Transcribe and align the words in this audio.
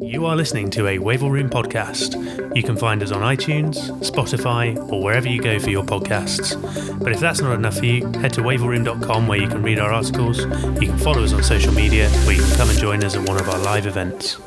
You 0.00 0.26
are 0.26 0.34
listening 0.34 0.68
to 0.70 0.88
a 0.88 0.98
Wavell 0.98 1.30
Room 1.30 1.48
podcast. 1.48 2.56
You 2.56 2.62
can 2.64 2.76
find 2.76 3.00
us 3.04 3.12
on 3.12 3.22
iTunes, 3.22 3.76
Spotify, 4.00 4.76
or 4.90 5.00
wherever 5.00 5.28
you 5.28 5.40
go 5.40 5.60
for 5.60 5.70
your 5.70 5.84
podcasts. 5.84 6.60
But 7.00 7.12
if 7.12 7.20
that's 7.20 7.40
not 7.40 7.54
enough 7.54 7.78
for 7.78 7.84
you, 7.84 8.04
head 8.14 8.32
to 8.32 8.40
wavellroom.com 8.40 9.28
where 9.28 9.38
you 9.38 9.46
can 9.46 9.62
read 9.62 9.78
our 9.78 9.92
articles, 9.92 10.40
you 10.40 10.88
can 10.88 10.98
follow 10.98 11.22
us 11.22 11.32
on 11.32 11.44
social 11.44 11.72
media, 11.72 12.10
or 12.26 12.32
you 12.32 12.42
can 12.42 12.56
come 12.56 12.68
and 12.68 12.78
join 12.80 13.04
us 13.04 13.14
at 13.14 13.28
one 13.28 13.38
of 13.38 13.48
our 13.48 13.58
live 13.60 13.86
events. 13.86 14.40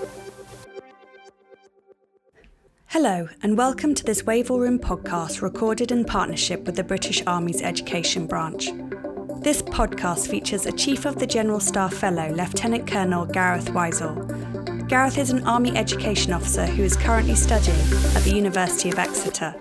Hello, 2.88 3.30
and 3.42 3.58
welcome 3.58 3.96
to 3.96 4.04
this 4.04 4.24
Wavell 4.24 4.60
Room 4.60 4.78
podcast 4.78 5.42
recorded 5.42 5.94
in 5.94 6.04
partnership 6.04 6.66
with 6.66 6.76
the 6.76 6.84
British 6.84 7.24
Army's 7.26 7.62
Education 7.62 8.28
Branch. 8.28 8.70
This 9.40 9.62
podcast 9.62 10.30
features 10.30 10.66
a 10.66 10.72
Chief 10.72 11.06
of 11.06 11.20
the 11.20 11.28
General 11.28 11.60
Staff 11.60 11.94
Fellow, 11.94 12.30
Lieutenant 12.34 12.88
Colonel 12.88 13.26
Gareth 13.26 13.70
Weisel. 13.70 14.88
Gareth 14.88 15.18
is 15.18 15.30
an 15.30 15.44
Army 15.44 15.76
Education 15.78 16.34
Officer 16.34 16.66
who 16.66 16.84
is 16.84 16.98
currently 16.98 17.36
studying 17.36 17.80
at 18.16 18.24
the 18.24 18.34
University 18.36 18.90
of 18.90 19.00
Exeter. 19.00 19.56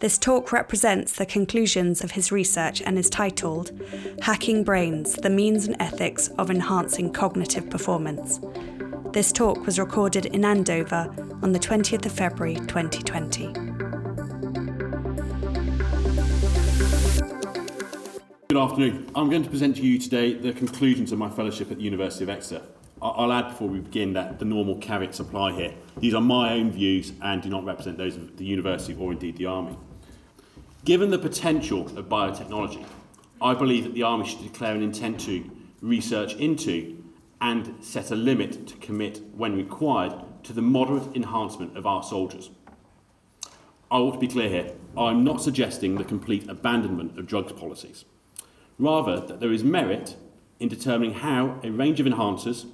This 0.00 0.18
talk 0.18 0.52
represents 0.52 1.12
the 1.12 1.24
conclusions 1.24 2.02
of 2.02 2.10
his 2.10 2.30
research 2.30 2.82
and 2.82 2.98
is 2.98 3.08
titled 3.08 3.70
Hacking 4.22 4.64
Brains 4.64 5.14
The 5.14 5.30
Means 5.30 5.66
and 5.66 5.76
Ethics 5.80 6.28
of 6.38 6.50
Enhancing 6.50 7.12
Cognitive 7.12 7.70
Performance. 7.70 8.40
This 9.12 9.32
talk 9.32 9.64
was 9.64 9.78
recorded 9.78 10.26
in 10.26 10.44
Andover 10.44 11.14
on 11.42 11.52
the 11.52 11.58
20th 11.58 12.04
of 12.04 12.12
February 12.12 12.56
2020. 12.56 13.75
Good 18.48 18.58
afternoon. 18.58 19.10
I'm 19.16 19.28
going 19.28 19.42
to 19.42 19.50
present 19.50 19.74
to 19.74 19.82
you 19.82 19.98
today 19.98 20.32
the 20.32 20.52
conclusions 20.52 21.10
of 21.10 21.18
my 21.18 21.28
fellowship 21.28 21.72
at 21.72 21.78
the 21.78 21.82
University 21.82 22.22
of 22.22 22.30
Exeter. 22.30 22.62
I'll 23.02 23.32
add 23.32 23.48
before 23.48 23.68
we 23.68 23.80
begin 23.80 24.12
that 24.12 24.38
the 24.38 24.44
normal 24.44 24.76
caveats 24.76 25.18
apply 25.18 25.54
here. 25.54 25.74
These 25.96 26.14
are 26.14 26.20
my 26.20 26.52
own 26.52 26.70
views 26.70 27.12
and 27.22 27.42
do 27.42 27.48
not 27.48 27.64
represent 27.64 27.98
those 27.98 28.14
of 28.14 28.36
the 28.36 28.44
university 28.44 28.94
or 28.94 29.10
indeed 29.10 29.36
the 29.36 29.46
Army. 29.46 29.76
Given 30.84 31.10
the 31.10 31.18
potential 31.18 31.86
of 31.98 32.08
biotechnology, 32.08 32.86
I 33.42 33.52
believe 33.54 33.82
that 33.82 33.94
the 33.94 34.04
Army 34.04 34.28
should 34.28 34.44
declare 34.44 34.76
an 34.76 34.82
intent 34.84 35.18
to 35.22 35.50
research 35.82 36.34
into 36.34 37.02
and 37.40 37.74
set 37.84 38.12
a 38.12 38.16
limit 38.16 38.68
to 38.68 38.76
commit, 38.76 39.22
when 39.34 39.56
required, 39.56 40.12
to 40.44 40.52
the 40.52 40.62
moderate 40.62 41.16
enhancement 41.16 41.76
of 41.76 41.84
our 41.84 42.04
soldiers. 42.04 42.50
I 43.90 43.96
ought 43.96 44.12
to 44.12 44.20
be 44.20 44.28
clear 44.28 44.48
here. 44.48 44.72
I'm 44.96 45.24
not 45.24 45.42
suggesting 45.42 45.96
the 45.96 46.04
complete 46.04 46.48
abandonment 46.48 47.18
of 47.18 47.26
drugs 47.26 47.50
policies. 47.50 48.04
Rather, 48.78 49.20
that 49.20 49.40
there 49.40 49.52
is 49.52 49.64
merit 49.64 50.16
in 50.60 50.68
determining 50.68 51.14
how 51.14 51.58
a 51.62 51.70
range 51.70 52.00
of 52.00 52.06
enhancers 52.06 52.66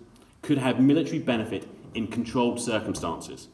could 0.43 0.59
have 0.59 0.81
military 0.81 1.19
benefit 1.19 1.69
in 1.95 2.09
controlled 2.09 2.61
circumstances. 2.61 3.49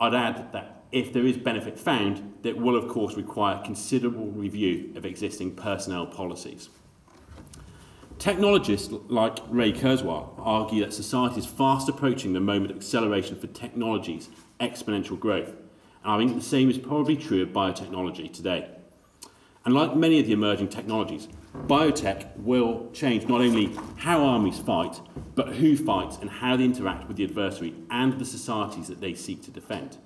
I'd 0.00 0.14
add 0.14 0.52
that 0.52 0.82
if 0.92 1.12
there 1.12 1.26
is 1.26 1.36
benefit 1.36 1.78
found, 1.78 2.34
that 2.42 2.56
will 2.56 2.76
of 2.76 2.88
course 2.88 3.14
require 3.14 3.62
considerable 3.64 4.26
review 4.26 4.92
of 4.96 5.04
existing 5.04 5.54
personnel 5.54 6.06
policies. 6.06 6.68
Technologists 8.18 8.92
like 9.08 9.38
Ray 9.48 9.72
Kurzweil 9.72 10.34
argue 10.38 10.84
that 10.84 10.92
society 10.92 11.38
is 11.38 11.46
fast 11.46 11.88
approaching 11.88 12.32
the 12.32 12.40
moment 12.40 12.70
of 12.70 12.76
acceleration 12.76 13.38
for 13.38 13.46
technology's 13.46 14.28
exponential 14.60 15.18
growth. 15.18 15.54
And 16.04 16.12
I 16.12 16.18
think 16.18 16.36
the 16.36 16.44
same 16.44 16.68
is 16.68 16.78
probably 16.78 17.16
true 17.16 17.42
of 17.42 17.48
biotechnology 17.48 18.32
today. 18.32 18.68
And 19.64 19.74
like 19.74 19.96
many 19.96 20.20
of 20.20 20.26
the 20.26 20.32
emerging 20.32 20.68
technologies, 20.68 21.28
biotech 21.54 22.36
will 22.38 22.90
change 22.92 23.26
not 23.26 23.40
only 23.40 23.76
how 23.96 24.24
armies 24.24 24.58
fight, 24.58 25.00
but 25.34 25.48
who 25.48 25.76
fights 25.76 26.18
and 26.20 26.30
how 26.30 26.56
they 26.56 26.64
interact 26.64 27.08
with 27.08 27.16
the 27.16 27.24
adversary 27.24 27.74
and 27.90 28.18
the 28.18 28.24
societies 28.24 28.88
that 28.88 29.00
they 29.00 29.14
seek 29.14 29.42
to 29.42 29.50
defend. 29.50 29.98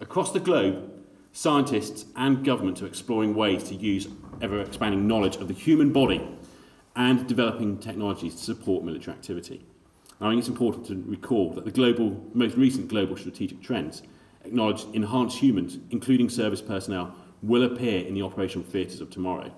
Across 0.00 0.32
the 0.32 0.40
globe, 0.40 0.90
scientists 1.32 2.06
and 2.16 2.44
governments 2.44 2.80
are 2.82 2.86
exploring 2.86 3.34
ways 3.34 3.64
to 3.64 3.74
use 3.74 4.08
ever 4.40 4.60
expanding 4.60 5.06
knowledge 5.06 5.36
of 5.36 5.48
the 5.48 5.54
human 5.54 5.92
body 5.92 6.26
and 6.96 7.26
developing 7.26 7.78
technologies 7.78 8.34
to 8.34 8.42
support 8.42 8.84
military 8.84 9.16
activity. 9.16 9.64
I 10.20 10.30
think 10.30 10.38
it's 10.38 10.48
important 10.48 10.86
to 10.86 11.02
recall 11.06 11.52
that 11.54 11.64
the 11.64 11.70
global, 11.70 12.22
most 12.32 12.56
recent 12.56 12.88
global 12.88 13.16
strategic 13.16 13.60
trends 13.60 14.02
acknowledge 14.44 14.84
enhanced 14.92 15.38
humans, 15.38 15.78
including 15.90 16.28
service 16.28 16.62
personnel, 16.62 17.14
will 17.42 17.64
appear 17.64 18.06
in 18.06 18.14
the 18.14 18.22
operational 18.22 18.66
theatres 18.66 19.00
of 19.00 19.10
tomorrow. 19.10 19.52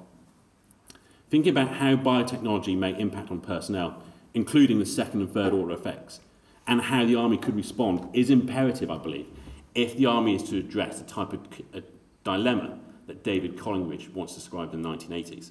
Thinking 1.37 1.51
about 1.51 1.77
how 1.77 1.97
biotechnology 1.97 2.79
may 2.79 2.99
impact 2.99 3.31
on 3.31 3.43
personnel, 3.43 4.03
including 4.33 4.79
the 4.79 4.87
second 4.87 5.21
and 5.21 5.31
third 5.31 5.53
order 5.53 5.75
effects, 5.75 6.21
and 6.67 6.81
how 6.81 7.05
the 7.05 7.15
Army 7.15 7.37
could 7.37 7.55
respond 7.55 8.09
is 8.15 8.31
imperative, 8.31 8.91
I 8.91 8.97
believe, 8.97 9.27
if 9.75 9.99
the 9.99 10.07
Army 10.07 10.35
is 10.35 10.45
to 10.45 10.57
address 10.57 10.99
the 10.99 11.05
type 11.05 11.35
of 11.35 11.41
uh, 11.75 11.81
dilemma 12.25 12.79
that 13.07 13.23
David 13.23 13.59
Collingridge 13.59 14.15
once 14.15 14.35
described 14.35 14.73
in 14.73 14.81
the 14.81 14.89
1980s. 14.89 15.51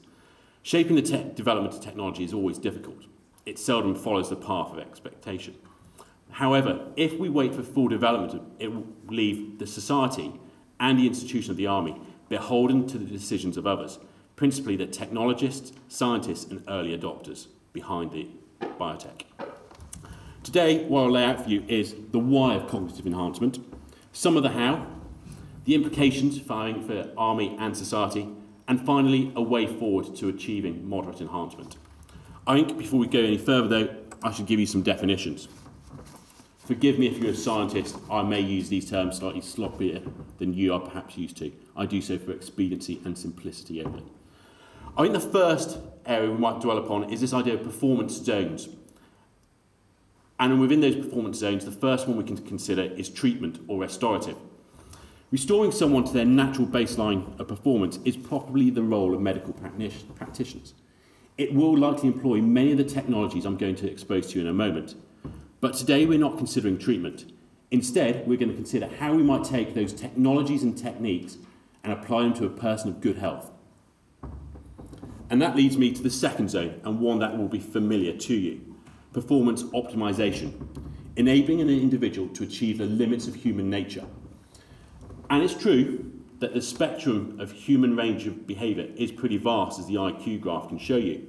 Shaping 0.63 0.95
the 0.95 1.03
te- 1.03 1.29
development 1.35 1.75
of 1.75 1.81
technology 1.81 2.23
is 2.23 2.33
always 2.33 2.57
difficult. 2.57 3.03
It 3.45 3.59
seldom 3.59 3.93
follows 3.93 4.31
the 4.31 4.37
path 4.37 4.71
of 4.71 4.79
expectation. 4.79 5.53
However, 6.31 6.87
if 6.95 7.19
we 7.19 7.29
wait 7.29 7.53
for 7.53 7.61
full 7.61 7.89
development, 7.89 8.41
it 8.57 8.73
will 8.73 8.87
leave 9.07 9.59
the 9.59 9.67
society 9.67 10.33
and 10.79 10.97
the 10.97 11.05
institution 11.05 11.51
of 11.51 11.57
the 11.57 11.67
army 11.67 11.95
beholden 12.27 12.87
to 12.87 12.97
the 12.97 13.05
decisions 13.05 13.55
of 13.55 13.67
others, 13.67 13.99
principally 14.35 14.75
the 14.75 14.85
technologists, 14.85 15.71
scientists, 15.87 16.45
and 16.45 16.63
early 16.67 16.97
adopters 16.97 17.47
behind 17.73 18.11
the 18.11 18.27
biotech. 18.61 19.21
Today, 20.43 20.85
what 20.85 21.01
I'll 21.01 21.11
lay 21.11 21.25
out 21.25 21.43
for 21.43 21.49
you 21.49 21.63
is 21.67 21.95
the 22.11 22.19
why 22.19 22.55
of 22.55 22.67
cognitive 22.67 23.07
enhancement, 23.07 23.59
some 24.11 24.37
of 24.37 24.43
the 24.43 24.49
how, 24.49 24.85
the 25.65 25.73
implications 25.73 26.37
for, 26.39 26.73
for 26.85 27.09
army 27.17 27.55
and 27.59 27.75
society, 27.75 28.29
and 28.67 28.85
finally, 28.85 29.31
a 29.35 29.41
way 29.41 29.67
forward 29.67 30.15
to 30.15 30.29
achieving 30.29 30.87
moderate 30.87 31.21
enhancement. 31.21 31.77
I 32.47 32.55
think 32.55 32.77
before 32.77 32.99
we 32.99 33.07
go 33.07 33.19
any 33.19 33.37
further, 33.37 33.67
though, 33.67 33.95
I 34.23 34.31
should 34.31 34.45
give 34.45 34.59
you 34.59 34.65
some 34.65 34.81
definitions. 34.81 35.47
Forgive 36.65 36.97
me 36.97 37.07
if 37.07 37.19
you're 37.19 37.31
a 37.31 37.35
scientist, 37.35 37.95
I 38.09 38.23
may 38.23 38.41
use 38.41 38.69
these 38.69 38.89
terms 38.89 39.17
slightly 39.17 39.41
sloppier 39.41 40.11
than 40.39 40.53
you 40.53 40.73
are 40.73 40.79
perhaps 40.79 41.15
used 41.17 41.37
to. 41.37 41.51
I 41.75 41.85
do 41.85 42.01
so 42.01 42.17
for 42.17 42.31
expediency 42.31 43.01
and 43.05 43.15
simplicity 43.15 43.83
only. 43.83 44.03
I 44.97 45.01
think 45.01 45.13
the 45.13 45.19
first 45.19 45.77
area 46.05 46.31
we 46.31 46.37
might 46.37 46.61
dwell 46.61 46.77
upon 46.77 47.11
is 47.11 47.19
this 47.19 47.33
idea 47.33 47.55
of 47.55 47.63
performance 47.63 48.13
zones. 48.13 48.69
And 50.39 50.59
within 50.59 50.79
those 50.79 50.95
performance 50.95 51.37
zones, 51.37 51.65
the 51.65 51.71
first 51.71 52.07
one 52.07 52.17
we 52.17 52.23
can 52.23 52.37
consider 52.37 52.83
is 52.83 53.09
treatment 53.09 53.59
or 53.67 53.79
restorative. 53.79 54.37
Restoring 55.31 55.73
someone 55.73 56.05
to 56.05 56.13
their 56.13 56.25
natural 56.25 56.65
baseline 56.65 57.37
of 57.39 57.47
performance 57.49 57.99
is 58.05 58.15
probably 58.15 58.69
the 58.69 58.83
role 58.83 59.13
of 59.13 59.19
medical 59.19 59.53
practitioners. 59.53 60.73
It 61.37 61.53
will 61.53 61.77
likely 61.77 62.07
employ 62.07 62.39
many 62.39 62.71
of 62.71 62.77
the 62.77 62.85
technologies 62.85 63.45
I'm 63.45 63.57
going 63.57 63.75
to 63.75 63.91
expose 63.91 64.27
to 64.27 64.35
you 64.35 64.45
in 64.45 64.47
a 64.47 64.53
moment. 64.53 64.95
But 65.59 65.73
today 65.73 66.05
we're 66.05 66.19
not 66.19 66.37
considering 66.37 66.77
treatment. 66.77 67.33
Instead, 67.71 68.25
we're 68.25 68.37
going 68.37 68.51
to 68.51 68.55
consider 68.55 68.87
how 68.87 69.13
we 69.13 69.23
might 69.23 69.43
take 69.43 69.73
those 69.73 69.91
technologies 69.91 70.63
and 70.63 70.77
techniques 70.77 71.37
and 71.83 71.91
apply 71.91 72.23
them 72.23 72.33
to 72.35 72.45
a 72.45 72.49
person 72.49 72.89
of 72.89 73.01
good 73.01 73.17
health. 73.17 73.51
And 75.35 75.41
that 75.41 75.57
leads 75.57 75.77
me 75.77 75.91
to 75.91 76.01
the 76.01 76.09
second 76.09 76.49
zone, 76.49 76.79
and 76.85 77.01
one 77.01 77.19
that 77.19 77.37
will 77.37 77.49
be 77.49 77.59
familiar 77.59 78.15
to 78.15 78.33
you 78.33 78.73
performance 79.11 79.63
optimization, 79.63 80.53
enabling 81.17 81.59
an 81.59 81.69
individual 81.69 82.29
to 82.29 82.43
achieve 82.43 82.77
the 82.77 82.85
limits 82.85 83.27
of 83.27 83.35
human 83.35 83.69
nature. 83.69 84.05
And 85.29 85.43
it's 85.43 85.53
true 85.53 86.09
that 86.39 86.53
the 86.53 86.61
spectrum 86.61 87.37
of 87.41 87.51
human 87.51 87.97
range 87.97 88.27
of 88.27 88.47
behaviour 88.47 88.87
is 88.95 89.11
pretty 89.11 89.35
vast, 89.35 89.77
as 89.77 89.87
the 89.87 89.95
IQ 89.95 90.39
graph 90.39 90.69
can 90.69 90.79
show 90.79 90.95
you. 90.95 91.27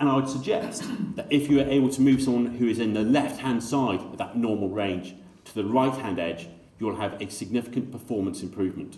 And 0.00 0.08
I 0.08 0.16
would 0.16 0.30
suggest 0.30 0.84
that 1.16 1.26
if 1.28 1.50
you 1.50 1.60
are 1.60 1.68
able 1.68 1.90
to 1.90 2.00
move 2.00 2.22
someone 2.22 2.46
who 2.46 2.68
is 2.68 2.78
in 2.78 2.94
the 2.94 3.02
left 3.02 3.40
hand 3.40 3.62
side 3.62 4.00
of 4.00 4.16
that 4.16 4.34
normal 4.34 4.70
range 4.70 5.14
to 5.44 5.54
the 5.54 5.66
right 5.66 5.92
hand 5.92 6.18
edge, 6.18 6.48
you'll 6.78 6.96
have 6.96 7.20
a 7.20 7.28
significant 7.28 7.92
performance 7.92 8.40
improvement, 8.40 8.96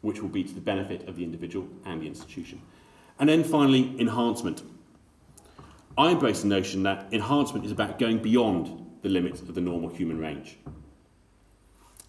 which 0.00 0.20
will 0.20 0.30
be 0.30 0.42
to 0.42 0.52
the 0.52 0.60
benefit 0.60 1.06
of 1.06 1.14
the 1.14 1.22
individual 1.22 1.68
and 1.84 2.02
the 2.02 2.08
institution. 2.08 2.60
And 3.22 3.28
then 3.28 3.44
finally, 3.44 3.94
enhancement. 4.00 4.64
I 5.96 6.10
embrace 6.10 6.42
the 6.42 6.48
notion 6.48 6.82
that 6.82 7.06
enhancement 7.12 7.64
is 7.64 7.70
about 7.70 8.00
going 8.00 8.18
beyond 8.18 8.84
the 9.02 9.08
limits 9.08 9.40
of 9.42 9.54
the 9.54 9.60
normal 9.60 9.90
human 9.90 10.18
range. 10.18 10.58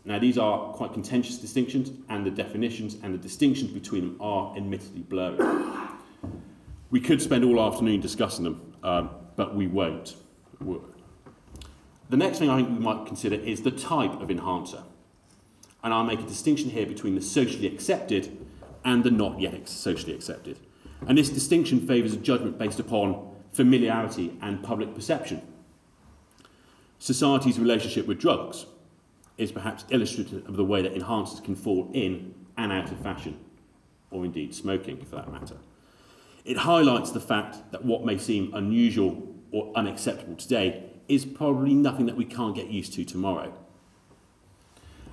Now, 0.05 0.17
these 0.17 0.39
are 0.39 0.73
quite 0.73 0.91
contentious 0.91 1.37
distinctions, 1.37 1.91
and 2.09 2.25
the 2.25 2.31
definitions 2.31 2.97
and 3.03 3.13
the 3.13 3.19
distinctions 3.19 3.69
between 3.69 4.01
them 4.05 4.17
are 4.19 4.57
admittedly 4.57 5.03
blurry. 5.03 5.37
We 6.89 6.99
could 6.99 7.21
spend 7.21 7.43
all 7.43 7.61
afternoon 7.61 8.01
discussing 8.01 8.45
them, 8.45 8.73
um, 8.81 9.11
but 9.35 9.55
we 9.55 9.67
won't. 9.67 10.15
The 12.09 12.17
next 12.17 12.39
thing 12.39 12.49
I 12.49 12.55
think 12.55 12.69
we 12.69 12.83
might 12.83 13.05
consider 13.05 13.35
is 13.35 13.61
the 13.61 13.69
type 13.69 14.19
of 14.19 14.31
enhancer. 14.31 14.81
And 15.83 15.93
I'll 15.93 16.05
make 16.05 16.21
a 16.21 16.23
distinction 16.23 16.71
here 16.71 16.87
between 16.87 17.13
the 17.13 17.21
socially 17.21 17.67
accepted 17.67 18.35
and 18.83 19.03
the 19.03 19.11
not 19.11 19.39
yet 19.39 19.69
socially 19.69 20.15
accepted. 20.15 20.57
And 21.07 21.17
this 21.17 21.29
distinction 21.29 21.85
favours 21.85 22.13
a 22.13 22.17
judgment 22.17 22.57
based 22.57 22.79
upon 22.79 23.35
familiarity 23.51 24.37
and 24.41 24.63
public 24.63 24.95
perception. 24.95 25.41
Society's 26.99 27.59
relationship 27.59 28.07
with 28.07 28.19
drugs 28.19 28.65
is 29.37 29.51
perhaps 29.51 29.85
illustrative 29.89 30.47
of 30.47 30.55
the 30.55 30.63
way 30.63 30.81
that 30.81 30.95
enhancers 30.95 31.43
can 31.43 31.55
fall 31.55 31.89
in 31.93 32.33
and 32.57 32.71
out 32.71 32.91
of 32.91 32.99
fashion, 32.99 33.37
or 34.11 34.23
indeed 34.25 34.53
smoking 34.53 35.03
for 35.03 35.17
that 35.17 35.31
matter. 35.31 35.57
It 36.45 36.57
highlights 36.57 37.11
the 37.11 37.19
fact 37.19 37.71
that 37.71 37.83
what 37.83 38.05
may 38.05 38.17
seem 38.17 38.53
unusual 38.53 39.35
or 39.51 39.71
unacceptable 39.75 40.35
today 40.35 40.83
is 41.07 41.25
probably 41.25 41.73
nothing 41.73 42.05
that 42.05 42.15
we 42.15 42.25
can't 42.25 42.55
get 42.55 42.67
used 42.67 42.93
to 42.93 43.05
tomorrow. 43.05 43.53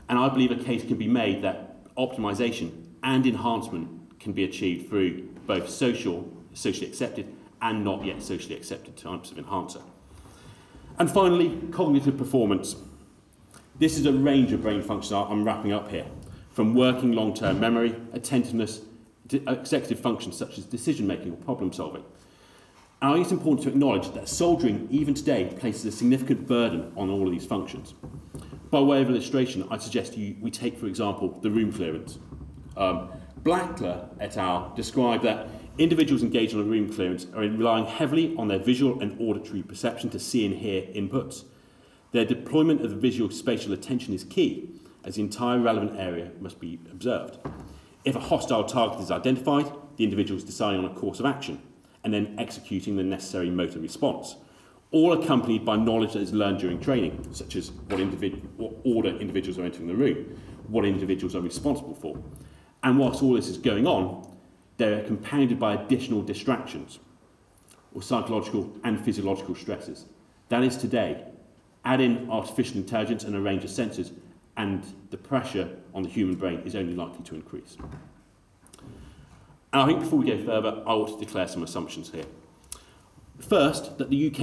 And 0.08 0.18
I 0.18 0.28
believe 0.28 0.50
a 0.50 0.56
case 0.56 0.82
can 0.84 0.96
be 0.96 1.08
made 1.08 1.42
that 1.42 1.94
optimization 1.96 2.86
and 3.02 3.26
enhancement 3.26 4.18
can 4.20 4.32
be 4.32 4.44
achieved 4.44 4.88
through 4.88 5.28
both 5.50 5.68
social, 5.68 6.32
socially 6.54 6.86
accepted, 6.86 7.26
and 7.60 7.82
not 7.82 8.04
yet 8.04 8.22
socially 8.22 8.54
accepted 8.54 8.96
types 8.96 9.32
of 9.32 9.38
enhancer. 9.38 9.80
And 10.96 11.10
finally, 11.10 11.58
cognitive 11.72 12.16
performance. 12.16 12.76
This 13.76 13.98
is 13.98 14.06
a 14.06 14.12
range 14.12 14.52
of 14.52 14.62
brain 14.62 14.80
functions 14.80 15.10
I'm 15.12 15.42
wrapping 15.42 15.72
up 15.72 15.90
here, 15.90 16.06
from 16.52 16.76
working 16.76 17.10
long 17.14 17.34
term 17.34 17.58
memory, 17.58 17.96
attentiveness, 18.12 18.82
executive 19.32 19.98
functions 19.98 20.36
such 20.36 20.56
as 20.56 20.66
decision 20.66 21.08
making 21.08 21.32
or 21.32 21.36
problem 21.38 21.72
solving. 21.72 22.04
I 23.02 23.12
think 23.12 23.24
it's 23.24 23.32
important 23.32 23.64
to 23.64 23.70
acknowledge 23.70 24.12
that 24.12 24.28
soldiering, 24.28 24.86
even 24.88 25.14
today, 25.14 25.52
places 25.58 25.84
a 25.86 25.90
significant 25.90 26.46
burden 26.46 26.92
on 26.96 27.10
all 27.10 27.26
of 27.26 27.32
these 27.32 27.46
functions. 27.46 27.94
By 28.70 28.78
way 28.78 29.02
of 29.02 29.10
illustration, 29.10 29.66
I 29.68 29.78
suggest 29.78 30.16
you, 30.16 30.36
we 30.40 30.52
take, 30.52 30.78
for 30.78 30.86
example, 30.86 31.40
the 31.40 31.50
room 31.50 31.72
clearance. 31.72 32.18
Um, 32.76 33.10
Blackler 33.42 34.08
et 34.20 34.36
al. 34.36 34.72
describe 34.76 35.22
that 35.22 35.48
individuals 35.78 36.22
engaged 36.22 36.54
on 36.54 36.60
a 36.60 36.64
room 36.64 36.92
clearance 36.92 37.26
are 37.34 37.40
relying 37.40 37.86
heavily 37.86 38.34
on 38.36 38.48
their 38.48 38.58
visual 38.58 39.00
and 39.00 39.18
auditory 39.20 39.62
perception 39.62 40.10
to 40.10 40.18
see 40.18 40.44
and 40.44 40.56
hear 40.56 40.82
inputs. 40.94 41.44
Their 42.12 42.24
deployment 42.24 42.82
of 42.82 42.90
the 42.90 42.96
visual 42.96 43.30
spatial 43.30 43.72
attention 43.72 44.12
is 44.12 44.24
key, 44.24 44.70
as 45.04 45.14
the 45.14 45.22
entire 45.22 45.58
relevant 45.58 45.98
area 45.98 46.30
must 46.40 46.60
be 46.60 46.78
observed. 46.90 47.38
If 48.04 48.16
a 48.16 48.20
hostile 48.20 48.64
target 48.64 49.00
is 49.00 49.10
identified, 49.10 49.70
the 49.96 50.04
individual 50.04 50.38
is 50.38 50.44
deciding 50.44 50.84
on 50.84 50.90
a 50.90 50.94
course 50.94 51.20
of 51.20 51.26
action 51.26 51.62
and 52.04 52.12
then 52.12 52.34
executing 52.38 52.96
the 52.96 53.02
necessary 53.02 53.50
motor 53.50 53.78
response, 53.78 54.36
all 54.90 55.12
accompanied 55.12 55.64
by 55.64 55.76
knowledge 55.76 56.14
that 56.14 56.22
is 56.22 56.32
learned 56.32 56.58
during 56.58 56.80
training, 56.80 57.26
such 57.32 57.56
as 57.56 57.70
what, 57.88 58.00
individ- 58.00 58.42
what 58.56 58.72
order 58.84 59.10
individuals 59.10 59.58
are 59.58 59.64
entering 59.64 59.86
the 59.86 59.94
room, 59.94 60.38
what 60.68 60.84
individuals 60.84 61.34
are 61.34 61.40
responsible 61.40 61.94
for. 61.94 62.18
And 62.82 62.98
whilst 62.98 63.22
all 63.22 63.34
this 63.34 63.48
is 63.48 63.58
going 63.58 63.86
on, 63.86 64.26
they're 64.76 65.04
compounded 65.04 65.58
by 65.58 65.74
additional 65.74 66.22
distractions 66.22 66.98
or 67.94 68.02
psychological 68.02 68.72
and 68.84 68.98
physiological 69.04 69.54
stresses. 69.54 70.06
That 70.48 70.62
is 70.62 70.76
today. 70.76 71.24
Add 71.84 72.00
in 72.00 72.30
artificial 72.30 72.76
intelligence 72.76 73.24
and 73.24 73.34
a 73.34 73.40
range 73.40 73.64
of 73.64 73.70
sensors, 73.70 74.12
and 74.56 74.84
the 75.10 75.16
pressure 75.16 75.68
on 75.94 76.02
the 76.02 76.08
human 76.08 76.36
brain 76.36 76.62
is 76.64 76.74
only 76.74 76.94
likely 76.94 77.24
to 77.24 77.34
increase. 77.34 77.76
And 79.72 79.82
I 79.82 79.86
think 79.86 80.00
before 80.00 80.18
we 80.18 80.26
go 80.26 80.44
further, 80.44 80.82
I 80.86 80.94
want 80.94 81.18
to 81.18 81.24
declare 81.24 81.48
some 81.48 81.62
assumptions 81.62 82.10
here. 82.10 82.24
First, 83.38 83.98
that 83.98 84.10
the 84.10 84.26
UK 84.26 84.40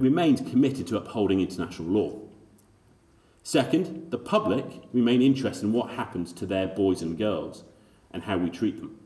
remains 0.00 0.40
committed 0.40 0.86
to 0.88 0.96
upholding 0.96 1.40
international 1.40 1.88
law. 1.88 2.18
Second, 3.42 4.10
the 4.10 4.18
public 4.18 4.64
remain 4.92 5.22
interested 5.22 5.64
in 5.64 5.72
what 5.72 5.90
happens 5.90 6.32
to 6.32 6.46
their 6.46 6.66
boys 6.66 7.02
and 7.02 7.16
girls 7.16 7.64
and 8.14 8.22
how 8.22 8.38
we 8.38 8.48
treat 8.48 8.80
them. 8.80 8.98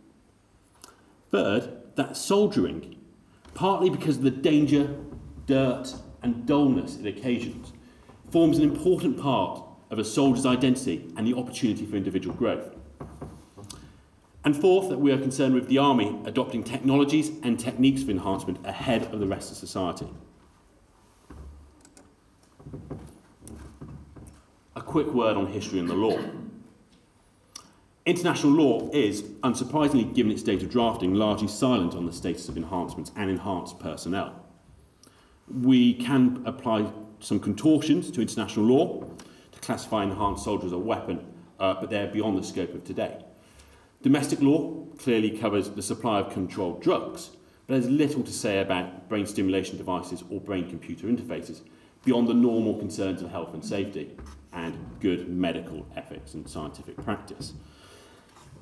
Third, 1.32 1.96
that 1.96 2.16
soldiering, 2.16 2.96
partly 3.54 3.90
because 3.90 4.18
of 4.18 4.22
the 4.22 4.30
danger, 4.30 4.94
dirt, 5.46 5.94
and 6.22 6.46
dullness 6.46 6.96
it 6.96 7.06
occasions, 7.06 7.72
forms 8.30 8.58
an 8.58 8.64
important 8.64 9.18
part 9.18 9.62
of 9.90 9.98
a 9.98 10.04
soldier's 10.04 10.46
identity 10.46 11.12
and 11.16 11.26
the 11.26 11.34
opportunity 11.34 11.86
for 11.86 11.96
individual 11.96 12.36
growth. 12.36 12.74
And 14.44 14.56
fourth, 14.56 14.88
that 14.88 14.98
we 14.98 15.12
are 15.12 15.18
concerned 15.18 15.54
with 15.54 15.68
the 15.68 15.78
Army 15.78 16.20
adopting 16.24 16.62
technologies 16.62 17.30
and 17.42 17.58
techniques 17.58 18.02
for 18.02 18.10
enhancement 18.10 18.64
ahead 18.64 19.12
of 19.12 19.18
the 19.20 19.26
rest 19.26 19.50
of 19.50 19.56
society. 19.56 20.08
A 24.76 24.80
quick 24.80 25.08
word 25.08 25.36
on 25.36 25.48
history 25.48 25.80
and 25.80 25.88
the 25.88 25.94
law. 25.94 26.18
International 28.08 28.52
law 28.54 28.88
is, 28.90 29.20
unsurprisingly 29.42 30.14
given 30.14 30.32
its 30.32 30.42
date 30.42 30.62
of 30.62 30.70
drafting, 30.70 31.12
largely 31.12 31.46
silent 31.46 31.92
on 31.94 32.06
the 32.06 32.12
status 32.12 32.48
of 32.48 32.56
enhancements 32.56 33.12
and 33.16 33.28
enhanced 33.28 33.78
personnel. 33.80 34.46
We 35.46 35.92
can 35.92 36.42
apply 36.46 36.90
some 37.20 37.38
contortions 37.38 38.10
to 38.12 38.22
international 38.22 38.64
law 38.64 39.04
to 39.52 39.60
classify 39.60 40.04
enhanced 40.04 40.42
soldiers 40.42 40.68
as 40.68 40.72
a 40.72 40.78
weapon, 40.78 41.34
uh, 41.60 41.74
but 41.78 41.90
they're 41.90 42.06
beyond 42.06 42.38
the 42.38 42.42
scope 42.42 42.72
of 42.72 42.82
today. 42.82 43.22
Domestic 44.00 44.40
law 44.40 44.86
clearly 44.96 45.36
covers 45.36 45.68
the 45.68 45.82
supply 45.82 46.20
of 46.20 46.32
controlled 46.32 46.80
drugs, 46.80 47.32
but 47.66 47.74
there's 47.74 47.90
little 47.90 48.22
to 48.22 48.32
say 48.32 48.62
about 48.62 49.10
brain 49.10 49.26
stimulation 49.26 49.76
devices 49.76 50.24
or 50.30 50.40
brain 50.40 50.66
computer 50.70 51.08
interfaces 51.08 51.60
beyond 52.06 52.26
the 52.26 52.32
normal 52.32 52.78
concerns 52.78 53.20
of 53.20 53.30
health 53.30 53.52
and 53.52 53.62
safety 53.62 54.16
and 54.54 54.78
good 54.98 55.28
medical 55.28 55.86
ethics 55.94 56.32
and 56.32 56.48
scientific 56.48 56.96
practice. 57.04 57.52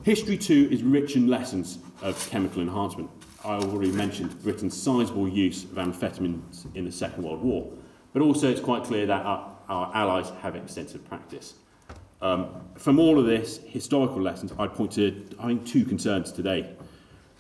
History 0.03 0.39
too 0.39 0.69
is 0.71 0.83
rich 0.83 1.17
in 1.17 1.27
lessons 1.27 1.79
of 2.03 2.29
chemical 2.31 2.63
enhancement. 2.63 3.11
I 3.45 3.55
already 3.55 3.91
mentioned 3.91 4.41
Britain's 4.43 4.81
sizable 4.81 5.29
use 5.29 5.65
of 5.65 5.71
amphetamines 5.71 6.67
in 6.75 6.85
the 6.85 6.93
Second 6.93 7.25
World 7.25 7.43
War, 7.43 7.73
but 8.13 8.23
also 8.23 8.51
it's 8.51 8.61
quite 8.61 8.85
clear 8.85 9.07
that 9.07 9.25
our, 9.25 9.57
our 9.69 9.95
allies 9.95 10.31
have 10.43 10.57
extensive 10.57 11.05
practice. 11.09 11.55
Um, 12.23 12.49
from 12.77 12.99
all 12.99 13.19
of 13.19 13.27
this 13.27 13.61
historical 13.67 14.23
lessons, 14.23 14.53
I'd 14.59 14.75
point 14.75 14.93
to, 14.93 15.25
I 15.39 15.49
think, 15.49 15.67
two 15.67 15.85
concerns 15.85 16.33
today. 16.33 16.75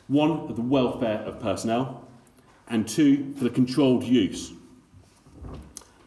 One, 0.08 0.54
the 0.54 0.62
welfare 0.62 1.20
of 1.20 1.40
personnel, 1.40 2.06
and 2.68 2.86
two, 2.86 3.32
for 3.36 3.44
the 3.44 3.50
controlled 3.50 4.04
use. 4.04 4.52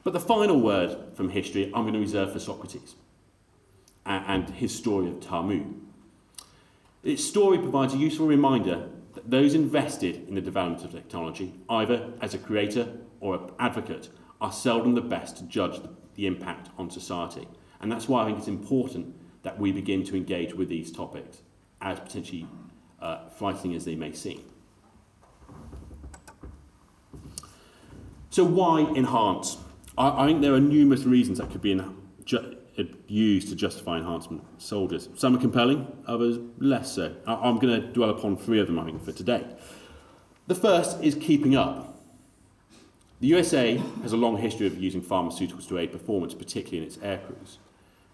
But 0.04 0.13
the 0.13 0.19
final 0.19 0.60
word 0.60 0.98
from 1.13 1.30
history 1.30 1.66
I'm 1.74 1.84
going 1.84 1.94
to 1.94 2.00
reserve 2.00 2.34
for 2.34 2.40
Socrates 2.40 2.95
and 4.06 4.50
his 4.50 4.75
story 4.75 5.07
of 5.07 5.19
Thamus. 5.19 5.66
Its 7.04 7.24
story 7.24 7.57
provides 7.57 7.94
a 7.94 7.98
useful 7.98 8.28
reminder 8.28 8.90
that 9.13 9.30
those 9.30 9.54
invested 9.54 10.28
in 10.28 10.36
the 10.36 10.42
development 10.42 10.84
of 10.84 10.92
technology, 10.92 11.54
either 11.69 12.12
as 12.22 12.34
a 12.34 12.38
creator 12.38 12.88
or 13.22 13.36
an 13.36 13.50
advocate, 13.57 14.10
are 14.42 14.51
seldom 14.51 14.96
the 14.96 15.01
best 15.01 15.38
to 15.38 15.44
judge 15.44 15.80
the 16.16 16.28
impact 16.28 16.69
on 16.78 16.90
society. 16.90 17.47
And 17.81 17.92
that's 17.92 18.09
why 18.09 18.23
I 18.23 18.26
think 18.26 18.40
it's 18.40 18.47
important 18.47 19.16
that 19.44 19.57
we 19.57 19.71
begin 19.71 20.04
to 20.06 20.18
engage 20.18 20.54
with 20.54 20.68
these 20.68 20.92
topics, 20.92 21.42
as 21.81 22.00
potentially 22.00 22.45
uh, 23.02 23.30
frightening 23.30 23.76
as 23.76 23.85
they 23.85 23.95
may 23.95 24.12
seem. 24.12 24.44
So, 28.30 28.44
why 28.44 28.81
enhance? 28.81 29.57
I, 29.97 30.23
I 30.23 30.28
think 30.28 30.42
there 30.42 30.54
are 30.54 30.59
numerous 30.59 31.04
reasons 31.04 31.40
that 31.40 31.50
could 31.50 31.62
be 31.62 31.71
in, 31.71 31.95
ju- 32.26 32.57
used 33.07 33.50
to 33.50 33.56
justify 33.56 33.98
enhancement 33.98 34.44
soldiers. 34.57 35.09
Some 35.16 35.36
are 35.36 35.40
compelling, 35.40 35.88
others 36.07 36.38
less 36.59 36.94
so. 36.94 37.16
I'm 37.26 37.57
going 37.57 37.81
to 37.81 37.88
dwell 37.88 38.09
upon 38.09 38.38
three 38.38 38.59
of 38.59 38.68
them, 38.68 38.80
I 38.80 38.86
think, 38.86 39.04
for 39.04 39.12
today. 39.12 39.45
The 40.48 40.56
first 40.56 41.02
is 41.04 41.16
keeping 41.16 41.56
up. 41.56 42.02
The 43.19 43.28
USA 43.28 43.78
has 44.02 44.14
a 44.14 44.18
long 44.18 44.38
history 44.38 44.66
of 44.66 44.78
using 44.78 45.02
pharmaceuticals 45.02 45.68
to 45.68 45.78
aid 45.78 45.92
performance, 45.92 46.33
particularly 46.33 46.78
in 46.78 46.83
its 46.83 46.98
air 47.02 47.18
crews. 47.19 47.59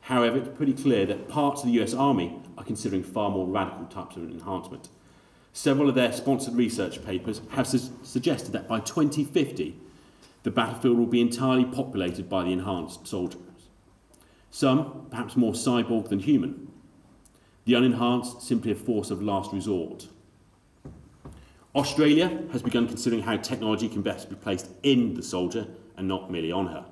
However, 0.02 0.38
it's 0.38 0.56
pretty 0.56 0.74
clear 0.74 1.06
that 1.06 1.30
parts 1.30 1.62
of 1.62 1.68
the 1.68 1.82
US 1.82 1.94
Army 1.94 2.40
are 2.58 2.64
considering 2.64 3.04
far 3.04 3.30
more 3.30 3.48
radical 3.48 3.86
types 3.86 4.16
of 4.18 4.24
enhancement. 4.24 4.90
Several 5.54 5.88
of 5.88 5.96
their 5.96 6.12
sponsored 6.12 6.56
research 6.56 7.04
papers 7.06 7.42
have 7.52 7.68
su- 7.68 7.92
suggested 8.04 8.52
that 8.52 8.68
by 8.68 8.82
2050, 8.82 9.80
the 10.44 10.52
battlefield 10.52 10.98
will 10.98 11.06
be 11.06 11.22
entirely 11.22 11.66
populated 11.66 12.30
by 12.30 12.44
the 12.44 12.52
enhanced 12.52 13.08
soldiers. 13.08 13.40
Some, 14.56 15.08
perhaps 15.10 15.36
more 15.36 15.52
cyborg 15.52 16.08
than 16.08 16.20
human. 16.20 16.72
The 17.66 17.74
unenhanced, 17.74 18.42
simply 18.42 18.72
a 18.72 18.76
force 18.76 19.12
of 19.12 19.22
last 19.22 19.52
resort. 19.52 20.08
Australia 21.76 22.42
has 22.54 22.62
begun 22.62 22.88
considering 22.88 23.24
how 23.24 23.36
technology 23.36 23.90
can 23.90 24.02
best 24.02 24.30
be 24.30 24.38
placed 24.38 24.70
in 24.82 25.16
the 25.16 25.24
soldier 25.24 25.68
and 25.98 26.08
not 26.08 26.32
merely 26.32 26.54
on 26.54 26.68
her. 26.68 26.86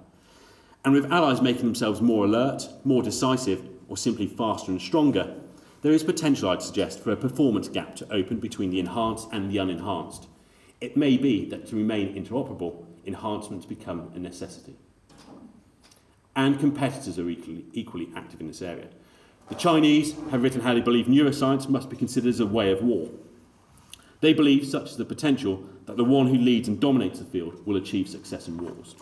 And 0.83 0.93
with 0.93 1.09
allies 1.09 1.41
making 1.41 1.63
themselves 1.63 2.01
more 2.01 2.25
alert, 2.25 2.67
more 2.83 3.01
decisive, 3.01 3.65
or 3.87 3.95
simply 3.95 4.27
faster 4.27 4.69
and 4.69 4.81
stronger, 4.81 5.33
there 5.83 5.93
is 5.93 6.03
potential, 6.03 6.49
I'd 6.49 6.61
suggest, 6.61 6.99
for 6.99 7.13
a 7.13 7.15
performance 7.15 7.69
gap 7.69 7.95
to 7.95 8.13
open 8.13 8.41
between 8.41 8.71
the 8.71 8.81
enhanced 8.81 9.29
and 9.31 9.49
the 9.49 9.55
unenhanced. 9.55 10.27
It 10.81 10.97
may 10.97 11.15
be 11.15 11.45
that 11.45 11.65
to 11.67 11.77
remain 11.77 12.13
interoperable, 12.13 12.83
enhancements 13.05 13.65
become 13.65 14.11
a 14.13 14.19
necessity. 14.19 14.75
And 16.35 16.59
competitors 16.59 17.19
are 17.19 17.29
equally, 17.29 17.65
equally 17.73 18.09
active 18.15 18.41
in 18.41 18.47
this 18.47 18.61
area. 18.61 18.87
The 19.49 19.55
Chinese 19.55 20.15
have 20.31 20.41
written 20.41 20.61
how 20.61 20.73
they 20.73 20.81
believe 20.81 21.05
neuroscience 21.05 21.69
must 21.69 21.89
be 21.89 21.97
considered 21.97 22.29
as 22.29 22.39
a 22.39 22.45
way 22.45 22.71
of 22.71 22.81
war. 22.81 23.09
They 24.21 24.33
believe 24.33 24.65
such 24.65 24.91
is 24.91 24.97
the 24.97 25.05
potential 25.05 25.63
that 25.85 25.97
the 25.97 26.03
one 26.03 26.27
who 26.27 26.37
leads 26.37 26.67
and 26.67 26.79
dominates 26.79 27.19
the 27.19 27.25
field 27.25 27.65
will 27.67 27.75
achieve 27.75 28.07
success 28.07 28.47
in 28.47 28.57
wars. 28.57 28.95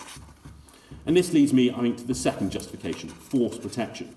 And 1.06 1.16
this 1.16 1.32
leads 1.32 1.54
me, 1.54 1.72
I 1.72 1.80
think, 1.80 1.98
to 1.98 2.04
the 2.04 2.16
second 2.16 2.52
justification 2.52 3.10
force 3.10 3.58
protection. 3.58 4.16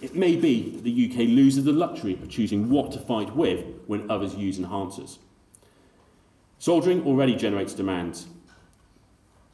It 0.00 0.14
may 0.14 0.36
be 0.36 0.70
that 0.70 0.84
the 0.84 1.10
UK 1.10 1.28
loses 1.28 1.64
the 1.64 1.72
luxury 1.72 2.14
of 2.14 2.28
choosing 2.28 2.70
what 2.70 2.92
to 2.92 3.00
fight 3.00 3.34
with 3.34 3.64
when 3.86 4.08
others 4.10 4.34
use 4.34 4.58
enhancers. 4.58 5.18
Soldiering 6.58 7.04
already 7.04 7.34
generates 7.34 7.74
demands 7.74 8.26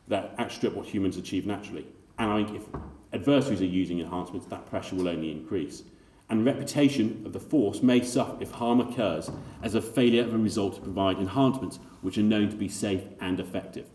that 0.08 0.34
outstrip 0.38 0.74
what 0.74 0.86
humans 0.86 1.16
achieve 1.16 1.46
naturally. 1.46 1.86
And 2.18 2.30
I 2.30 2.44
think 2.44 2.56
if 2.56 2.80
adversaries 3.12 3.60
are 3.60 3.66
using 3.66 4.00
enhancements, 4.00 4.46
that 4.46 4.66
pressure 4.66 4.96
will 4.96 5.08
only 5.08 5.30
increase. 5.30 5.82
And 6.30 6.44
reputation 6.44 7.22
of 7.26 7.32
the 7.32 7.40
force 7.40 7.82
may 7.82 8.02
suffer 8.02 8.36
if 8.40 8.52
harm 8.52 8.80
occurs 8.80 9.30
as 9.62 9.74
a 9.74 9.82
failure 9.82 10.22
of 10.22 10.34
a 10.34 10.38
result 10.38 10.76
to 10.76 10.80
provide 10.80 11.18
enhancements 11.18 11.78
which 12.00 12.18
are 12.18 12.22
known 12.22 12.48
to 12.50 12.56
be 12.56 12.68
safe 12.68 13.02
and 13.20 13.38
effective. 13.38 13.86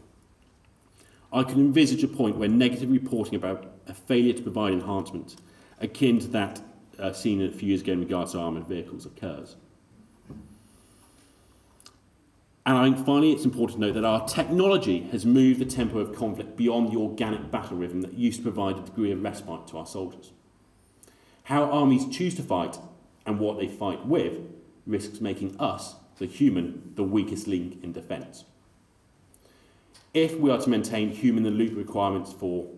I 1.31 1.43
can 1.43 1.59
envisage 1.59 2.03
a 2.03 2.07
point 2.07 2.37
where 2.37 2.49
negative 2.49 2.91
reporting 2.91 3.35
about 3.35 3.71
a 3.87 3.93
failure 3.93 4.33
to 4.33 4.41
provide 4.41 4.73
enhancements, 4.73 5.37
akin 5.79 6.19
to 6.19 6.27
that 6.27 6.61
uh, 6.97 7.13
seen 7.13 7.41
a 7.41 7.51
few 7.51 7.69
years 7.69 7.81
ago 7.81 7.93
in 7.93 7.99
regards 7.99 8.33
to 8.33 8.39
armoured 8.39 8.67
vehicles, 8.67 9.05
occurs. 9.05 9.55
And 12.69 12.77
I 12.77 12.83
think 12.83 13.03
finally 13.03 13.31
it's 13.31 13.45
important 13.45 13.79
to 13.79 13.87
note 13.87 13.95
that 13.95 14.05
our 14.05 14.27
technology 14.27 15.01
has 15.11 15.25
moved 15.25 15.59
the 15.59 15.65
tempo 15.65 15.97
of 15.97 16.15
conflict 16.15 16.55
beyond 16.55 16.91
the 16.91 16.97
organic 16.97 17.49
battle 17.49 17.77
rhythm 17.77 18.01
that 18.01 18.13
used 18.13 18.37
to 18.37 18.43
provide 18.43 18.77
a 18.77 18.81
degree 18.81 19.11
of 19.11 19.23
respite 19.23 19.65
to 19.69 19.79
our 19.79 19.87
soldiers. 19.87 20.33
How 21.45 21.63
armies 21.63 22.07
choose 22.15 22.35
to 22.35 22.43
fight 22.43 22.77
and 23.25 23.39
what 23.39 23.57
they 23.57 23.67
fight 23.67 24.05
with 24.05 24.37
risks 24.85 25.19
making 25.19 25.59
us, 25.59 25.95
the 26.19 26.27
human, 26.27 26.93
the 26.93 27.01
weakest 27.01 27.47
link 27.47 27.83
in 27.83 27.91
defence. 27.91 28.45
If 30.13 30.37
we 30.37 30.51
are 30.51 30.61
to 30.61 30.69
maintain 30.69 31.09
human 31.09 31.47
in 31.47 31.51
the 31.51 31.57
loop 31.57 31.75
requirements 31.75 32.33
for 32.33 32.69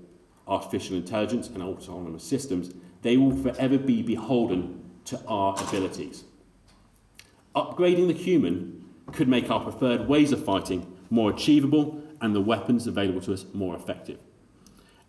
artificial 0.48 0.95
intelligence 0.95 1.50
and 1.50 1.62
autonomous 1.62 2.24
systems, 2.24 2.74
they 3.01 3.17
will 3.17 3.36
forever 3.36 3.77
be 3.77 4.03
beholden 4.03 4.89
to 5.03 5.21
our 5.27 5.62
abilities. 5.62 6.24
Upgrading 7.53 8.07
the 8.07 8.13
human 8.13 8.80
could 9.13 9.27
make 9.27 9.50
our 9.50 9.60
preferred 9.60 10.08
ways 10.08 10.32
of 10.32 10.44
fighting 10.44 10.91
more 11.10 11.30
achievable 11.30 12.01
and 12.22 12.36
the 12.36 12.41
weapons 12.41 12.88
available 12.88 13.22
to 13.22 13.34
us 13.34 13.46
more 13.53 13.75
effective. 13.75 14.20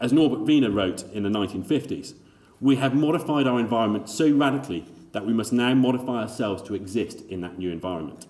As 0.00 0.12
Norbert 0.12 0.40
Wiener 0.40 0.70
wrote 0.70 1.04
in 1.12 1.22
the 1.22 1.28
1950s, 1.28 2.14
we 2.60 2.76
have 2.76 2.94
modified 2.94 3.46
our 3.46 3.60
environment 3.60 4.08
so 4.08 4.30
radically 4.30 4.86
that 5.12 5.26
we 5.26 5.32
must 5.32 5.52
now 5.52 5.74
modify 5.74 6.22
ourselves 6.22 6.62
to 6.62 6.74
exist 6.74 7.22
in 7.28 7.40
that 7.42 7.58
new 7.58 7.70
environment. 7.70 8.26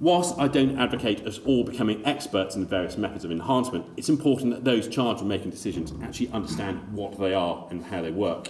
Whilst 0.00 0.38
I 0.38 0.48
don't 0.48 0.78
advocate 0.78 1.26
us 1.26 1.38
all 1.46 1.64
becoming 1.64 2.04
experts 2.04 2.54
in 2.56 2.60
the 2.60 2.66
various 2.66 2.98
methods 2.98 3.24
of 3.24 3.30
enhancement, 3.30 3.86
it's 3.96 4.08
important 4.08 4.52
that 4.52 4.64
those 4.64 4.86
charged 4.86 5.20
with 5.20 5.28
making 5.28 5.50
decisions 5.50 5.92
actually 6.02 6.30
understand 6.30 6.92
what 6.92 7.18
they 7.18 7.32
are 7.32 7.66
and 7.70 7.84
how 7.84 8.02
they 8.02 8.10
work. 8.10 8.48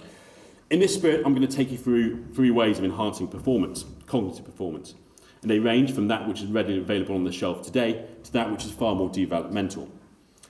In 0.71 0.79
this 0.79 0.95
spirit, 0.95 1.21
I'm 1.23 1.35
going 1.35 1.47
to 1.47 1.55
take 1.55 1.71
you 1.71 1.77
through 1.77 2.25
three 2.33 2.49
ways 2.49 2.79
of 2.79 2.85
enhancing 2.85 3.27
performance, 3.27 3.85
cognitive 4.07 4.45
performance. 4.45 4.95
And 5.41 5.51
they 5.51 5.59
range 5.59 5.93
from 5.93 6.07
that 6.07 6.27
which 6.27 6.41
is 6.41 6.47
readily 6.47 6.79
available 6.79 7.13
on 7.13 7.23
the 7.23 7.31
shelf 7.31 7.61
today 7.61 8.07
to 8.23 8.33
that 8.33 8.51
which 8.51 8.65
is 8.65 8.71
far 8.71 8.95
more 8.95 9.09
developmental. 9.09 9.87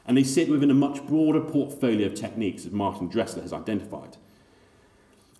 And 0.08 0.16
they 0.16 0.24
sit 0.24 0.48
within 0.48 0.72
a 0.72 0.76
much 0.76 1.06
broader 1.06 1.42
portfolio 1.42 2.08
of 2.08 2.14
techniques 2.14 2.64
that 2.64 2.72
Martin 2.72 3.10
Dresler 3.10 3.42
has 3.42 3.52
identified. 3.52 4.16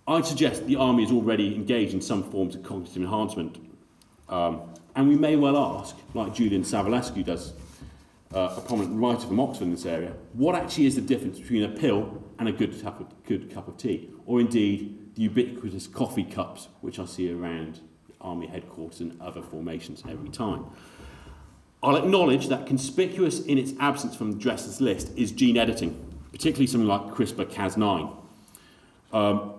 I'd 0.06 0.26
suggest 0.26 0.66
the 0.66 0.76
Army 0.76 1.04
is 1.04 1.10
already 1.10 1.54
engaged 1.54 1.94
in 1.94 2.02
some 2.02 2.22
forms 2.22 2.54
of 2.54 2.62
cognitive 2.62 2.98
enhancement. 2.98 3.58
Um, 4.28 4.60
and 4.94 5.08
we 5.08 5.16
may 5.16 5.36
well 5.36 5.56
ask, 5.56 5.96
like 6.12 6.34
Julian 6.34 6.62
Savulescu 6.62 7.24
does, 7.24 7.54
uh, 8.34 8.54
a 8.56 8.60
prominent 8.60 9.00
writer 9.00 9.26
from 9.26 9.40
Oxford 9.40 9.64
in 9.64 9.70
this 9.70 9.86
area, 9.86 10.12
what 10.32 10.54
actually 10.54 10.86
is 10.86 10.94
the 10.96 11.00
difference 11.00 11.38
between 11.38 11.62
a 11.62 11.68
pill 11.68 12.22
and 12.38 12.48
a 12.48 12.52
good 12.52 12.80
cup 12.82 13.00
of, 13.00 13.24
good 13.24 13.52
cup 13.52 13.68
of 13.68 13.76
tea? 13.76 14.10
Or 14.26 14.40
indeed, 14.40 15.14
the 15.14 15.22
ubiquitous 15.22 15.86
coffee 15.86 16.24
cups 16.24 16.68
which 16.80 16.98
I 16.98 17.04
see 17.04 17.32
around 17.32 17.80
Army 18.20 18.46
headquarters 18.46 19.00
and 19.00 19.20
other 19.20 19.42
formations 19.42 20.02
every 20.08 20.28
time. 20.28 20.66
I'll 21.82 21.96
acknowledge 21.96 22.48
that 22.48 22.66
conspicuous 22.66 23.40
in 23.40 23.58
its 23.58 23.72
absence 23.78 24.16
from 24.16 24.38
Dresler's 24.40 24.80
list 24.80 25.12
is 25.16 25.30
gene 25.30 25.56
editing, 25.56 25.94
particularly 26.32 26.66
something 26.66 26.88
like 26.88 27.02
CRISPR-Cas9. 27.02 28.16
Um, 29.12 29.52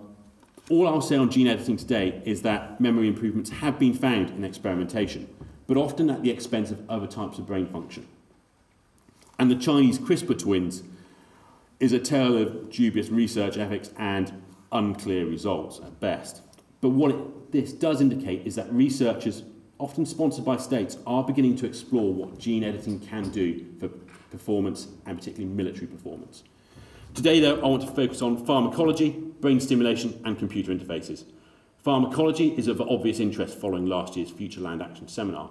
all 0.68 0.86
I'll 0.86 1.00
say 1.00 1.16
on 1.16 1.30
gene 1.30 1.46
editing 1.46 1.78
today 1.78 2.20
is 2.26 2.42
that 2.42 2.80
memory 2.80 3.08
improvements 3.08 3.48
have 3.48 3.78
been 3.78 3.94
found 3.94 4.30
in 4.30 4.44
experimentation, 4.44 5.34
but 5.66 5.76
often 5.76 6.10
at 6.10 6.22
the 6.22 6.30
expense 6.30 6.70
of 6.70 6.88
other 6.90 7.06
types 7.06 7.38
of 7.38 7.46
brain 7.46 7.66
function. 7.66 8.06
And 9.38 9.50
the 9.50 9.56
Chinese 9.56 9.98
CRISPR 9.98 10.38
twins 10.38 10.82
is 11.80 11.92
a 11.92 11.98
tale 11.98 12.36
of 12.36 12.70
dubious 12.70 13.08
research 13.08 13.56
ethics 13.56 13.90
and 13.96 14.32
unclear 14.72 15.26
results 15.26 15.78
at 15.78 16.00
best. 16.00 16.42
But 16.80 16.90
what 16.90 17.12
it, 17.12 17.52
this 17.52 17.72
does 17.72 18.00
indicate 18.00 18.46
is 18.46 18.56
that 18.56 18.72
researchers, 18.72 19.44
often 19.78 20.04
sponsored 20.04 20.44
by 20.44 20.56
states, 20.56 20.98
are 21.06 21.22
beginning 21.22 21.56
to 21.56 21.66
explore 21.66 22.12
what 22.12 22.38
gene 22.38 22.64
editing 22.64 22.98
can 23.00 23.30
do 23.30 23.64
for 23.78 23.88
performance 24.30 24.88
and 25.06 25.18
particularly 25.18 25.54
military 25.54 25.86
performance. 25.86 26.42
Today, 27.14 27.40
though, 27.40 27.60
I 27.60 27.66
want 27.66 27.82
to 27.82 27.88
focus 27.88 28.22
on 28.22 28.44
pharmacology, 28.44 29.10
brain 29.40 29.60
stimulation, 29.60 30.20
and 30.24 30.38
computer 30.38 30.72
interfaces. 30.72 31.24
Pharmacology 31.78 32.48
is 32.56 32.68
of 32.68 32.80
obvious 32.80 33.20
interest 33.20 33.58
following 33.58 33.86
last 33.86 34.16
year's 34.16 34.30
Future 34.30 34.60
Land 34.60 34.82
Action 34.82 35.08
seminar, 35.08 35.50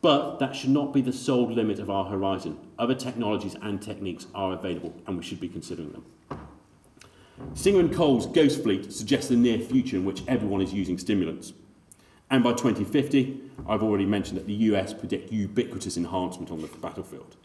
but 0.00 0.38
that 0.38 0.54
should 0.54 0.70
not 0.70 0.92
be 0.92 1.00
the 1.00 1.12
sole 1.12 1.50
limit 1.50 1.78
of 1.78 1.90
our 1.90 2.04
horizon. 2.04 2.58
Other 2.78 2.94
technologies 2.94 3.56
and 3.60 3.82
techniques 3.82 4.26
are 4.34 4.52
available, 4.52 4.94
and 5.06 5.16
we 5.16 5.22
should 5.22 5.40
be 5.40 5.48
considering 5.48 5.92
them. 5.92 6.04
Singer 7.54 7.80
and 7.80 7.94
Cole's 7.94 8.26
Ghost 8.26 8.62
Fleet 8.62 8.92
suggests 8.92 9.30
a 9.30 9.36
near 9.36 9.58
future 9.58 9.96
in 9.96 10.04
which 10.04 10.22
everyone 10.26 10.60
is 10.60 10.72
using 10.72 10.98
stimulants. 10.98 11.52
And 12.30 12.44
by 12.44 12.52
2050, 12.52 13.40
I've 13.68 13.82
already 13.82 14.06
mentioned 14.06 14.38
that 14.38 14.46
the 14.46 14.54
US 14.54 14.92
predict 14.92 15.32
ubiquitous 15.32 15.96
enhancement 15.96 16.50
on 16.50 16.60
the 16.60 16.68
battlefield. 16.68 17.36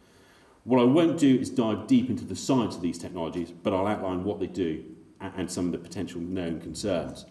What 0.65 0.79
I 0.79 0.83
won't 0.83 1.17
do 1.17 1.35
is 1.35 1.49
dive 1.49 1.87
deep 1.87 2.09
into 2.09 2.25
the 2.25 2.35
science 2.35 2.75
of 2.75 2.81
these 2.81 2.97
technologies, 2.97 3.51
but 3.51 3.73
I'll 3.73 3.87
outline 3.87 4.23
what 4.23 4.39
they 4.39 4.47
do 4.47 4.83
and 5.19 5.49
some 5.49 5.67
of 5.67 5.71
the 5.71 5.77
potential 5.77 6.21
known 6.21 6.59
concerns. 6.59 7.25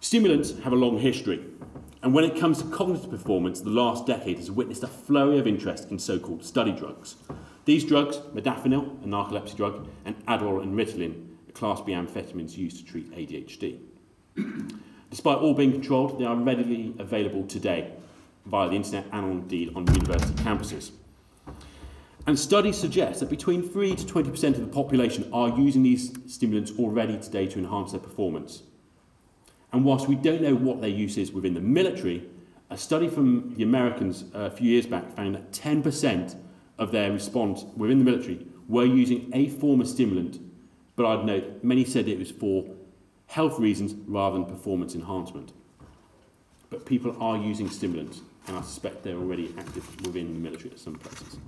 Stimulants 0.00 0.58
have 0.60 0.72
a 0.72 0.76
long 0.76 0.98
history, 0.98 1.44
and 2.02 2.14
when 2.14 2.24
it 2.24 2.38
comes 2.38 2.62
to 2.62 2.68
cognitive 2.68 3.10
performance, 3.10 3.60
the 3.60 3.70
last 3.70 4.06
decade 4.06 4.36
has 4.36 4.50
witnessed 4.50 4.84
a 4.84 4.88
flurry 4.88 5.38
of 5.38 5.46
interest 5.46 5.90
in 5.90 5.98
so 5.98 6.18
called 6.18 6.44
study 6.44 6.72
drugs. 6.72 7.16
These 7.64 7.84
drugs, 7.84 8.18
modafinil, 8.34 9.04
a 9.04 9.06
narcolepsy 9.06 9.56
drug, 9.56 9.88
and 10.04 10.14
Adderall 10.26 10.62
and 10.62 10.76
Ritalin, 10.76 11.26
a 11.48 11.52
Class 11.52 11.80
B 11.80 11.92
amphetamines 11.92 12.56
used 12.56 12.78
to 12.78 12.84
treat 12.84 13.10
ADHD. 13.12 13.80
Despite 15.10 15.38
all 15.38 15.54
being 15.54 15.72
controlled, 15.72 16.20
they 16.20 16.24
are 16.24 16.36
readily 16.36 16.94
available 16.98 17.46
today 17.46 17.92
via 18.46 18.68
the 18.68 18.76
internet 18.76 19.06
and 19.12 19.32
indeed 19.32 19.72
on 19.74 19.86
university 19.92 20.34
campuses. 20.42 20.92
And 22.26 22.38
studies 22.38 22.76
suggest 22.76 23.20
that 23.20 23.30
between 23.30 23.62
3 23.62 23.96
to 23.96 24.04
20% 24.04 24.48
of 24.54 24.60
the 24.60 24.66
population 24.66 25.28
are 25.32 25.48
using 25.48 25.82
these 25.82 26.12
stimulants 26.26 26.72
already 26.78 27.18
today 27.18 27.46
to 27.46 27.58
enhance 27.58 27.92
their 27.92 28.00
performance. 28.00 28.62
And 29.72 29.84
whilst 29.84 30.08
we 30.08 30.14
don't 30.14 30.42
know 30.42 30.54
what 30.54 30.80
their 30.80 30.90
use 30.90 31.16
is 31.16 31.32
within 31.32 31.54
the 31.54 31.60
military, 31.60 32.28
a 32.70 32.76
study 32.76 33.08
from 33.08 33.54
the 33.54 33.62
Americans 33.62 34.24
uh, 34.34 34.40
a 34.40 34.50
few 34.50 34.70
years 34.70 34.86
back 34.86 35.14
found 35.14 35.34
that 35.34 35.52
10% 35.52 36.36
of 36.78 36.92
their 36.92 37.12
response 37.12 37.64
within 37.76 37.98
the 37.98 38.04
military 38.04 38.46
were 38.68 38.84
using 38.84 39.30
a 39.32 39.48
form 39.48 39.80
of 39.80 39.88
stimulant, 39.88 40.38
but 40.96 41.06
I'd 41.06 41.24
note 41.24 41.64
many 41.64 41.84
said 41.84 42.08
it 42.08 42.18
was 42.18 42.30
for 42.30 42.66
health 43.26 43.58
reasons 43.58 43.94
rather 44.06 44.38
than 44.38 44.46
performance 44.46 44.94
enhancement. 44.94 45.52
But 46.70 46.84
people 46.84 47.16
are 47.20 47.36
using 47.36 47.70
stimulants, 47.70 48.20
and 48.46 48.56
I 48.56 48.60
suspect 48.60 49.02
they're 49.02 49.16
already 49.16 49.54
active 49.58 50.04
within 50.04 50.34
the 50.34 50.40
military 50.40 50.70
at 50.70 50.78
some 50.78 50.94
places. 50.96 51.38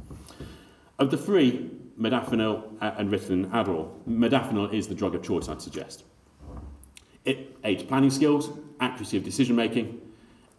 Of 0.99 1.11
the 1.11 1.19
three, 1.19 1.71
modafinil 1.99 2.65
and 2.81 3.11
Ritalin 3.11 3.51
Adderall, 3.51 3.91
modafinil 4.09 4.73
is 4.73 4.89
the 4.89 4.95
drug 4.95 5.15
of 5.15 5.23
choice, 5.23 5.49
I'd 5.49 5.61
suggest. 5.61 6.05
It 7.25 7.57
aids 7.65 7.83
planning 7.83 8.11
skills, 8.11 8.51
accuracy 8.81 9.17
of 9.17 9.25
decision 9.25 9.57
making, 9.57 10.01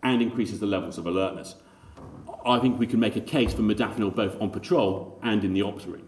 and 0.03 0.21
increases 0.21 0.59
the 0.59 0.65
levels 0.65 0.97
of 0.97 1.05
alertness. 1.05 1.55
I 2.45 2.59
think 2.59 2.79
we 2.79 2.87
can 2.87 2.99
make 2.99 3.15
a 3.15 3.21
case 3.21 3.53
for 3.53 3.61
modafinil 3.61 4.15
both 4.15 4.39
on 4.41 4.49
patrol 4.49 5.19
and 5.21 5.43
in 5.43 5.53
the 5.53 5.61
ops 5.61 5.85
ring. 5.85 6.07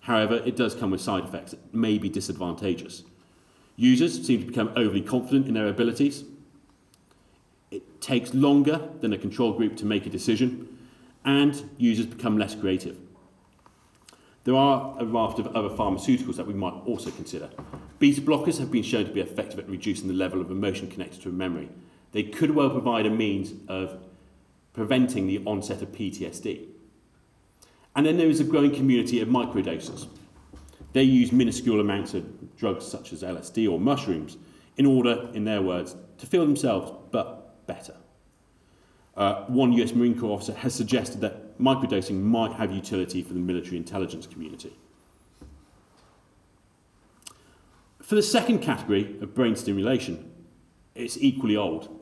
However, 0.00 0.36
it 0.44 0.56
does 0.56 0.74
come 0.74 0.90
with 0.90 1.00
side 1.00 1.24
effects 1.24 1.52
that 1.52 1.74
may 1.74 1.98
be 1.98 2.08
disadvantageous. 2.08 3.04
Users 3.76 4.24
seem 4.26 4.40
to 4.40 4.46
become 4.46 4.72
overly 4.76 5.02
confident 5.02 5.46
in 5.46 5.54
their 5.54 5.68
abilities. 5.68 6.24
It 7.70 8.00
takes 8.00 8.34
longer 8.34 8.88
than 9.00 9.12
a 9.12 9.18
control 9.18 9.52
group 9.52 9.76
to 9.76 9.86
make 9.86 10.06
a 10.06 10.10
decision, 10.10 10.78
and 11.24 11.70
users 11.76 12.06
become 12.06 12.38
less 12.38 12.54
creative. 12.54 12.96
There 14.44 14.54
are 14.54 14.96
a 14.98 15.04
raft 15.04 15.38
of 15.38 15.48
other 15.48 15.68
pharmaceuticals 15.68 16.36
that 16.36 16.46
we 16.46 16.54
might 16.54 16.74
also 16.86 17.10
consider. 17.10 17.50
Beta 17.98 18.20
blockers 18.20 18.58
have 18.58 18.70
been 18.70 18.82
shown 18.82 19.04
to 19.04 19.12
be 19.12 19.20
effective 19.20 19.58
at 19.58 19.68
reducing 19.68 20.08
the 20.08 20.14
level 20.14 20.40
of 20.40 20.50
emotion 20.50 20.88
connected 20.88 21.20
to 21.22 21.28
memory. 21.30 21.68
They 22.12 22.22
could 22.22 22.52
well 22.52 22.70
provide 22.70 23.06
a 23.06 23.10
means 23.10 23.52
of 23.68 23.98
preventing 24.72 25.26
the 25.26 25.42
onset 25.44 25.82
of 25.82 25.92
PTSD. 25.92 26.66
And 27.96 28.06
then 28.06 28.16
there 28.16 28.28
is 28.28 28.40
a 28.40 28.44
growing 28.44 28.74
community 28.74 29.20
of 29.20 29.28
microdosers. 29.28 30.06
They 30.92 31.02
use 31.02 31.32
minuscule 31.32 31.80
amounts 31.80 32.14
of 32.14 32.56
drugs 32.56 32.86
such 32.86 33.12
as 33.12 33.22
LSD 33.22 33.70
or 33.70 33.78
mushrooms 33.78 34.36
in 34.76 34.86
order, 34.86 35.28
in 35.34 35.44
their 35.44 35.60
words, 35.60 35.96
to 36.18 36.26
feel 36.26 36.46
themselves 36.46 36.92
but 37.10 37.66
better. 37.66 37.94
Uh, 39.16 39.44
one 39.46 39.72
US 39.72 39.92
Marine 39.92 40.18
Corps 40.18 40.34
officer 40.34 40.54
has 40.54 40.74
suggested 40.74 41.20
that 41.20 41.47
microdosing 41.60 42.22
might 42.22 42.52
have 42.52 42.72
utility 42.72 43.22
for 43.22 43.34
the 43.34 43.40
military 43.40 43.76
intelligence 43.76 44.26
community. 44.26 44.76
For 48.02 48.14
the 48.14 48.22
second 48.22 48.60
category 48.60 49.16
of 49.20 49.34
brain 49.34 49.54
stimulation, 49.56 50.30
it's 50.94 51.18
equally 51.18 51.56
old. 51.56 51.94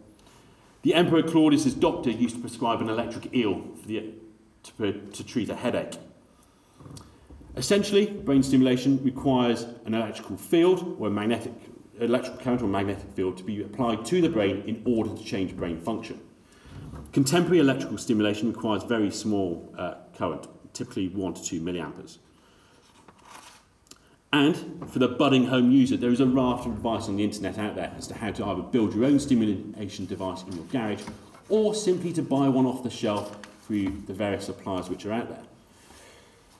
The 0.83 0.95
Emperor 0.95 1.23
Claudius's 1.23 1.75
doctor 1.75 2.11
used 2.11 2.37
to 2.37 2.41
prescribe 2.41 2.81
an 2.81 2.89
electric 2.89 3.35
eel 3.35 3.65
the, 3.87 4.15
to, 4.79 4.93
to 4.93 5.25
treat 5.25 5.51
a 5.51 5.57
headache. 5.57 5.99
Essentially, 7.57 8.07
brain 8.07 8.43
stimulation 8.43 9.03
requires 9.03 9.67
an 9.85 9.95
electrical 9.95 10.37
field 10.37 10.97
or 11.01 11.09
a 11.09 11.11
magnetic 11.11 11.53
electrical 11.99 12.39
current 12.41 12.63
or 12.63 12.69
magnetic 12.69 13.11
field 13.13 13.39
to 13.39 13.43
be 13.43 13.63
applied 13.63 14.05
to 14.05 14.21
the 14.21 14.29
brain 14.29 14.63
in 14.67 14.83
order 14.85 15.11
to 15.17 15.25
change 15.25 15.57
brain 15.57 15.81
function. 15.81 16.21
Contemporary 17.17 17.61
electrical 17.61 17.97
stimulation 17.97 18.53
requires 18.53 18.83
very 18.83 19.11
small 19.11 19.73
uh, 19.79 19.95
current, 20.19 20.47
typically 20.75 21.09
1 21.09 21.33
to 21.33 21.43
2 21.43 21.63
milliamperes. 21.63 22.19
And 24.35 24.85
for 24.91 24.99
the 24.99 25.09
budding 25.09 25.47
home 25.47 25.71
user, 25.71 25.97
there 25.97 26.11
is 26.11 26.21
a 26.21 26.27
raft 26.27 26.67
of 26.67 26.73
advice 26.73 27.09
on 27.09 27.17
the 27.17 27.25
internet 27.25 27.57
out 27.57 27.75
there 27.75 27.91
as 27.97 28.07
to 28.09 28.15
how 28.15 28.33
to 28.33 28.45
either 28.45 28.61
build 28.61 28.95
your 28.95 29.07
own 29.07 29.19
stimulation 29.19 30.05
device 30.05 30.43
in 30.43 30.57
your 30.57 30.67
garage 30.67 31.01
or 31.49 31.75
simply 31.75 32.13
to 32.13 32.21
buy 32.21 32.51
one 32.51 32.67
off 32.67 32.83
the 32.83 32.91
shelf 32.91 33.35
through 33.67 34.03
the 34.07 34.13
various 34.13 34.45
suppliers 34.45 34.91
which 34.91 35.07
are 35.07 35.13
out 35.15 35.31
there. 35.31 35.45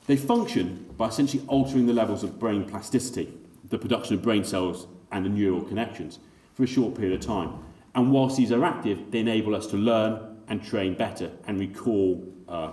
They 0.07 0.17
function 0.17 0.91
by 0.97 1.09
essentially 1.09 1.43
altering 1.45 1.85
the 1.85 1.93
levels 1.93 2.23
of 2.23 2.39
brain 2.39 2.65
plasticity, 2.65 3.31
the 3.69 3.77
production 3.77 4.15
of 4.15 4.23
brain 4.23 4.43
cells 4.43 4.87
and 5.11 5.23
the 5.23 5.29
neural 5.29 5.61
connections, 5.61 6.17
for 6.55 6.63
a 6.63 6.67
short 6.67 6.95
period 6.95 7.13
of 7.13 7.23
time. 7.23 7.59
And 7.93 8.11
whilst 8.11 8.37
these 8.37 8.51
are 8.51 8.65
active, 8.65 9.11
they 9.11 9.19
enable 9.19 9.55
us 9.55 9.67
to 9.67 9.77
learn 9.77 10.33
and 10.47 10.63
train 10.63 10.93
better 10.93 11.31
and 11.45 11.59
recall 11.59 12.23
uh, 12.47 12.71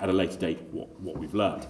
at 0.00 0.08
a 0.08 0.12
later 0.12 0.38
date 0.38 0.60
what, 0.70 1.00
what 1.00 1.18
we've 1.18 1.34
learned. 1.34 1.66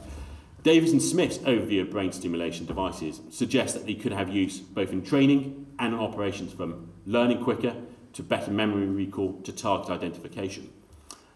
Davis 0.63 0.93
and 0.93 1.03
Smith's 1.03 1.39
overview 1.39 1.81
of 1.81 1.91
brain 1.91 2.13
stimulation 2.13 2.67
devices 2.67 3.21
suggests 3.31 3.75
that 3.75 3.87
they 3.87 3.95
could 3.95 4.13
have 4.13 4.29
use 4.29 4.59
both 4.61 4.93
in 4.93 5.03
training 5.03 5.67
and 5.79 5.95
in 5.95 6.01
operations 6.01 6.53
from 6.53 6.93
learning 7.07 7.43
quicker 7.43 7.75
to 8.13 8.23
better 8.23 8.51
memory 8.51 8.87
recall 8.87 9.41
to 9.43 9.53
target 9.53 9.91
identification. 9.91 10.71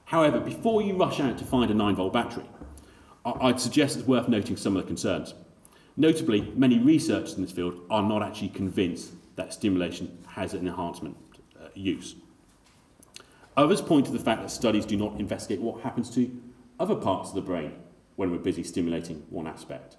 However, 0.05 0.41
before 0.41 0.83
you 0.83 0.97
rush 0.97 1.21
out 1.21 1.39
to 1.39 1.45
find 1.45 1.71
a 1.71 1.75
9 1.75 1.97
volt 1.97 2.13
battery, 2.13 2.45
I'd 3.25 3.61
suggest 3.61 3.97
it's 3.97 4.07
worth 4.07 4.29
noting 4.29 4.57
some 4.57 4.77
of 4.77 4.83
the 4.83 4.87
concerns. 4.87 5.33
Notably, 5.97 6.53
many 6.55 6.79
researchers 6.79 7.35
in 7.35 7.43
this 7.43 7.53
field 7.53 7.81
are 7.89 8.03
not 8.03 8.23
actually 8.23 8.51
convinced 8.51 9.13
that 9.37 9.55
stimulation 9.55 10.19
has 10.27 10.53
an 10.53 10.67
enhancement 10.67 11.17
uh, 11.59 11.69
use. 11.75 12.17
Others 13.57 13.83
point 13.83 14.07
to 14.07 14.13
the 14.13 14.19
fact 14.19 14.43
that 14.43 14.51
studies 14.51 14.85
do 14.85 14.97
not 14.97 15.19
investigate 15.21 15.61
what 15.61 15.83
happens 15.83 16.11
to 16.11 16.31
other 16.81 16.97
parts 16.97 17.29
of 17.31 17.37
the 17.37 17.41
brain 17.41 17.73
when 18.17 18.31
we're 18.31 18.39
busy 18.39 18.63
stimulating 18.63 19.25
one 19.31 19.47
aspect. 19.47 19.97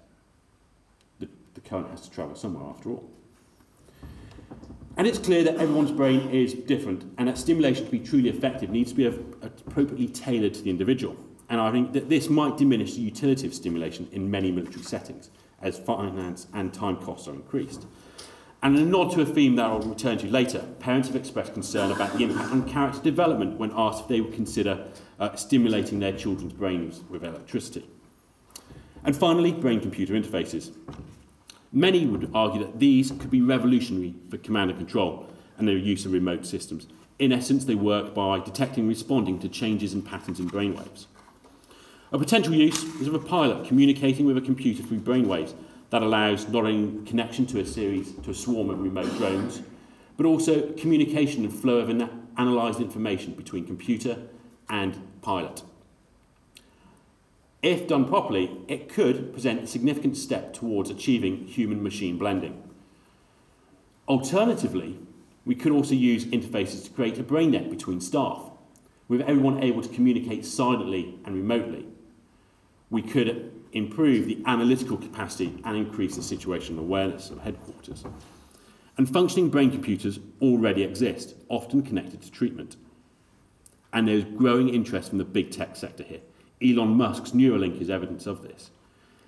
The, 1.20 1.28
the 1.54 1.60
current 1.62 1.90
has 1.90 2.02
to 2.02 2.10
travel 2.10 2.34
somewhere 2.34 2.68
after 2.68 2.90
all. 2.90 3.10
And 4.98 5.06
it's 5.06 5.18
clear 5.18 5.44
that 5.44 5.56
everyone's 5.56 5.92
brain 5.92 6.30
is 6.30 6.54
different 6.54 7.04
and 7.18 7.28
that 7.28 7.36
stimulation 7.36 7.84
to 7.84 7.90
be 7.90 7.98
truly 7.98 8.30
effective 8.30 8.70
needs 8.70 8.92
to 8.92 8.96
be 8.96 9.06
appropriately 9.06 10.08
tailored 10.08 10.54
to 10.54 10.62
the 10.62 10.70
individual. 10.70 11.16
And 11.48 11.60
I 11.60 11.70
think 11.70 11.92
that 11.92 12.08
this 12.08 12.28
might 12.28 12.56
diminish 12.56 12.94
the 12.94 13.02
utility 13.02 13.46
of 13.46 13.54
stimulation 13.54 14.08
in 14.12 14.30
many 14.30 14.50
military 14.50 14.82
settings 14.82 15.30
as 15.62 15.78
finance 15.78 16.46
and 16.54 16.72
time 16.72 16.96
costs 16.96 17.28
are 17.28 17.34
increased. 17.34 17.86
And 18.62 18.76
a 18.76 18.84
nod 18.84 19.12
to 19.12 19.20
a 19.20 19.26
theme 19.26 19.56
that 19.56 19.66
I'll 19.66 19.80
return 19.80 20.18
to 20.18 20.26
later, 20.28 20.60
parents 20.80 21.08
have 21.08 21.16
expressed 21.16 21.52
concern 21.52 21.92
about 21.92 22.16
the 22.16 22.24
impact 22.24 22.50
on 22.50 22.68
character 22.68 23.00
development 23.00 23.58
when 23.58 23.70
asked 23.76 24.02
if 24.02 24.08
they 24.08 24.20
would 24.20 24.32
consider 24.32 24.88
uh, 25.20 25.36
stimulating 25.36 26.00
their 26.00 26.12
children's 26.12 26.52
brains 26.52 27.02
with 27.08 27.22
electricity. 27.22 27.86
And 29.04 29.14
finally, 29.14 29.52
brain 29.52 29.80
computer 29.80 30.14
interfaces. 30.14 30.72
Many 31.72 32.06
would 32.06 32.30
argue 32.34 32.64
that 32.64 32.78
these 32.78 33.10
could 33.10 33.30
be 33.30 33.42
revolutionary 33.42 34.14
for 34.30 34.38
command 34.38 34.70
and 34.70 34.78
control 34.78 35.28
and 35.58 35.68
their 35.68 35.76
use 35.76 36.06
of 36.06 36.12
remote 36.12 36.46
systems. 36.46 36.86
In 37.18 37.32
essence, 37.32 37.64
they 37.64 37.74
work 37.74 38.14
by 38.14 38.40
detecting 38.40 38.82
and 38.82 38.88
responding 38.88 39.38
to 39.40 39.48
changes 39.48 39.94
in 39.94 40.02
patterns 40.02 40.40
in 40.40 40.50
brainwaves. 40.50 41.06
A 42.12 42.18
potential 42.18 42.54
use 42.54 42.82
is 43.00 43.08
of 43.08 43.14
a 43.14 43.18
pilot 43.18 43.66
communicating 43.66 44.26
with 44.26 44.36
a 44.36 44.40
computer 44.40 44.82
through 44.82 45.00
brainwaves 45.00 45.54
that 45.90 46.02
allows 46.02 46.48
not 46.48 46.64
only 46.64 47.04
connection 47.06 47.46
to 47.46 47.60
a 47.60 47.66
series, 47.66 48.12
to 48.22 48.30
a 48.30 48.34
swarm 48.34 48.70
of 48.70 48.80
remote 48.80 49.16
drones, 49.16 49.62
but 50.16 50.26
also 50.26 50.72
communication 50.72 51.44
and 51.44 51.52
flow 51.52 51.78
of 51.78 51.90
analysed 52.36 52.80
information 52.80 53.34
between 53.34 53.66
computer 53.66 54.18
and 54.68 55.00
pilot. 55.22 55.62
If 57.62 57.88
done 57.88 58.06
properly, 58.06 58.58
it 58.68 58.88
could 58.88 59.32
present 59.32 59.64
a 59.64 59.66
significant 59.66 60.16
step 60.16 60.52
towards 60.52 60.90
achieving 60.90 61.46
human 61.46 61.82
machine 61.82 62.18
blending. 62.18 62.62
Alternatively, 64.08 64.98
we 65.44 65.54
could 65.54 65.72
also 65.72 65.94
use 65.94 66.24
interfaces 66.26 66.84
to 66.84 66.90
create 66.90 67.18
a 67.18 67.22
brain 67.22 67.52
net 67.52 67.70
between 67.70 68.00
staff, 68.00 68.50
with 69.08 69.20
everyone 69.22 69.62
able 69.62 69.82
to 69.82 69.88
communicate 69.88 70.44
silently 70.44 71.18
and 71.24 71.34
remotely. 71.34 71.86
We 72.90 73.02
could 73.02 73.52
improve 73.72 74.26
the 74.26 74.42
analytical 74.46 74.96
capacity 74.96 75.60
and 75.64 75.76
increase 75.76 76.16
the 76.16 76.36
situational 76.36 76.80
awareness 76.80 77.30
of 77.30 77.40
headquarters. 77.40 78.04
And 78.98 79.08
functioning 79.08 79.50
brain 79.50 79.70
computers 79.70 80.18
already 80.40 80.82
exist, 80.82 81.34
often 81.48 81.82
connected 81.82 82.22
to 82.22 82.30
treatment. 82.30 82.76
And 83.92 84.08
there's 84.08 84.24
growing 84.24 84.68
interest 84.68 85.10
from 85.10 85.18
the 85.18 85.24
big 85.24 85.50
tech 85.50 85.76
sector 85.76 86.02
here. 86.02 86.20
Elon 86.62 86.96
Musk's 86.96 87.32
Neuralink 87.32 87.80
is 87.80 87.90
evidence 87.90 88.26
of 88.26 88.42
this. 88.42 88.70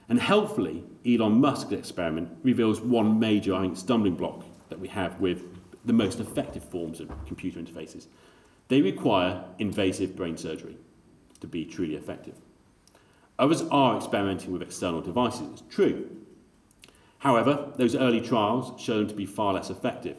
And 0.09 0.19
helpfully, 0.19 0.85
Elon 1.07 1.41
Musk's 1.41 1.73
experiment 1.73 2.31
reveals 2.43 2.81
one 2.81 3.19
major, 3.19 3.55
I 3.55 3.63
think, 3.63 3.77
stumbling 3.77 4.15
block 4.15 4.45
that 4.71 4.81
we 4.81 4.89
have 4.89 5.21
with 5.21 5.43
the 5.85 5.93
most 5.93 6.19
effective 6.21 6.65
forms 6.65 7.01
of 7.01 7.09
computer 7.27 7.61
interfaces. 7.61 8.07
They 8.69 8.81
require 8.81 9.45
invasive 9.59 10.17
brain 10.17 10.37
surgery 10.37 10.77
to 11.41 11.47
be 11.47 11.65
truly 11.65 11.97
effective. 11.97 12.35
Others 13.39 13.63
are 13.71 13.97
experimenting 13.97 14.53
with 14.53 14.63
external 14.63 15.01
devices, 15.01 15.49
it's 15.53 15.63
true. 15.71 16.11
However, 17.19 17.73
those 17.77 17.95
early 17.95 18.21
trials 18.21 18.81
show 18.81 18.99
them 18.99 19.09
to 19.09 19.15
be 19.15 19.27
far 19.27 19.55
less 19.55 19.71
effective. 19.71 20.17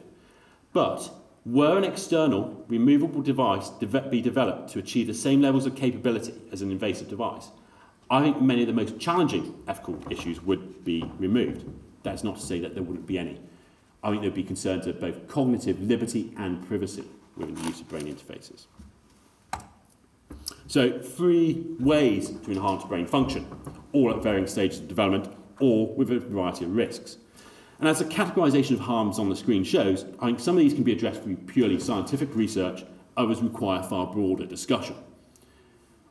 But 0.72 1.10
were 1.44 1.78
an 1.78 1.84
external, 1.84 2.64
removable 2.68 3.22
device 3.22 3.70
de- 3.70 3.86
be 3.86 4.20
developed 4.20 4.70
to 4.72 4.78
achieve 4.78 5.06
the 5.06 5.14
same 5.14 5.40
levels 5.40 5.66
of 5.66 5.74
capability 5.74 6.34
as 6.52 6.62
an 6.62 6.70
invasive 6.70 7.08
device, 7.08 7.50
I 8.10 8.22
think 8.22 8.42
many 8.42 8.62
of 8.62 8.66
the 8.66 8.74
most 8.74 8.98
challenging 8.98 9.62
ethical 9.68 9.98
issues 10.10 10.42
would 10.42 10.84
be 10.84 11.08
removed. 11.18 11.64
That's 12.02 12.24
not 12.24 12.36
to 12.36 12.42
say 12.42 12.58
that 12.60 12.74
there 12.74 12.82
wouldn't 12.82 13.06
be 13.06 13.18
any. 13.18 13.40
I 14.02 14.10
think 14.10 14.22
there 14.22 14.30
would 14.30 14.34
be 14.34 14.42
concerns 14.42 14.86
of 14.86 15.00
both 15.00 15.28
cognitive 15.28 15.80
liberty 15.80 16.32
and 16.36 16.66
privacy 16.66 17.04
within 17.36 17.54
the 17.54 17.62
use 17.62 17.80
of 17.80 17.88
brain 17.88 18.06
interfaces. 18.06 18.66
So, 20.66 21.00
three 21.00 21.66
ways 21.80 22.30
to 22.30 22.52
enhance 22.52 22.84
brain 22.84 23.06
function, 23.06 23.46
all 23.92 24.10
at 24.10 24.22
varying 24.22 24.46
stages 24.46 24.78
of 24.78 24.88
development, 24.88 25.34
or 25.60 25.88
with 25.94 26.10
a 26.12 26.20
variety 26.20 26.64
of 26.64 26.74
risks. 26.74 27.16
And 27.80 27.88
as 27.88 27.98
the 27.98 28.04
categorization 28.04 28.72
of 28.72 28.80
harms 28.80 29.18
on 29.18 29.28
the 29.28 29.36
screen 29.36 29.64
shows, 29.64 30.04
I 30.20 30.26
think 30.26 30.40
some 30.40 30.56
of 30.56 30.60
these 30.60 30.74
can 30.74 30.84
be 30.84 30.92
addressed 30.92 31.22
through 31.22 31.36
purely 31.36 31.80
scientific 31.80 32.34
research, 32.36 32.84
others 33.16 33.42
require 33.42 33.82
far 33.82 34.06
broader 34.06 34.46
discussion. 34.46 34.96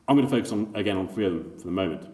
I'm 0.08 0.16
going 0.16 0.28
to 0.28 0.34
focus 0.34 0.50
on, 0.50 0.72
again 0.74 0.96
on 0.96 1.08
three 1.08 1.26
of 1.26 1.32
them 1.32 1.52
for 1.56 1.64
the 1.64 1.70
moment. 1.70 2.06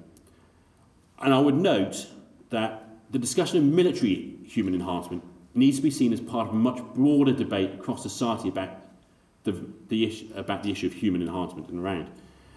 And 1.18 1.32
I 1.32 1.38
would 1.38 1.54
note 1.54 2.06
that 2.50 2.86
the 3.10 3.18
discussion 3.18 3.58
of 3.58 3.64
military 3.64 4.36
human 4.44 4.74
enhancement 4.74 5.24
needs 5.54 5.78
to 5.78 5.82
be 5.82 5.90
seen 5.90 6.12
as 6.12 6.20
part 6.20 6.48
of 6.48 6.54
a 6.54 6.56
much 6.56 6.82
broader 6.94 7.32
debate 7.32 7.72
across 7.74 8.02
society 8.02 8.48
about 8.48 8.70
the, 9.46 9.64
the, 9.88 10.04
issue, 10.06 10.28
about 10.36 10.62
the 10.62 10.70
issue 10.70 10.86
of 10.86 10.92
human 10.92 11.22
enhancement 11.22 11.70
and 11.70 11.78
around. 11.78 12.10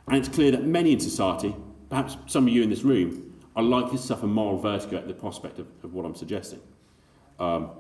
And 0.08 0.17
it's 0.17 0.28
clear 0.28 0.52
that 0.52 0.65
many 0.65 0.91
in 0.91 0.99
society, 0.99 1.56
perhaps 1.89 2.17
some 2.25 2.47
of 2.47 2.54
you 2.54 2.62
in 2.62 2.69
this 2.69 2.84
room, 2.84 3.34
are 3.56 3.63
likely 3.63 3.97
to 3.97 4.04
suffer 4.04 4.28
moral 4.28 4.58
vertigo 4.60 4.97
at 4.97 5.08
the 5.08 5.13
prospect 5.13 5.60
of, 5.60 5.67
of 5.84 5.93
what 5.93 6.06
I'm 6.06 6.15
suggesting 6.15 6.60
um, 7.39 7.71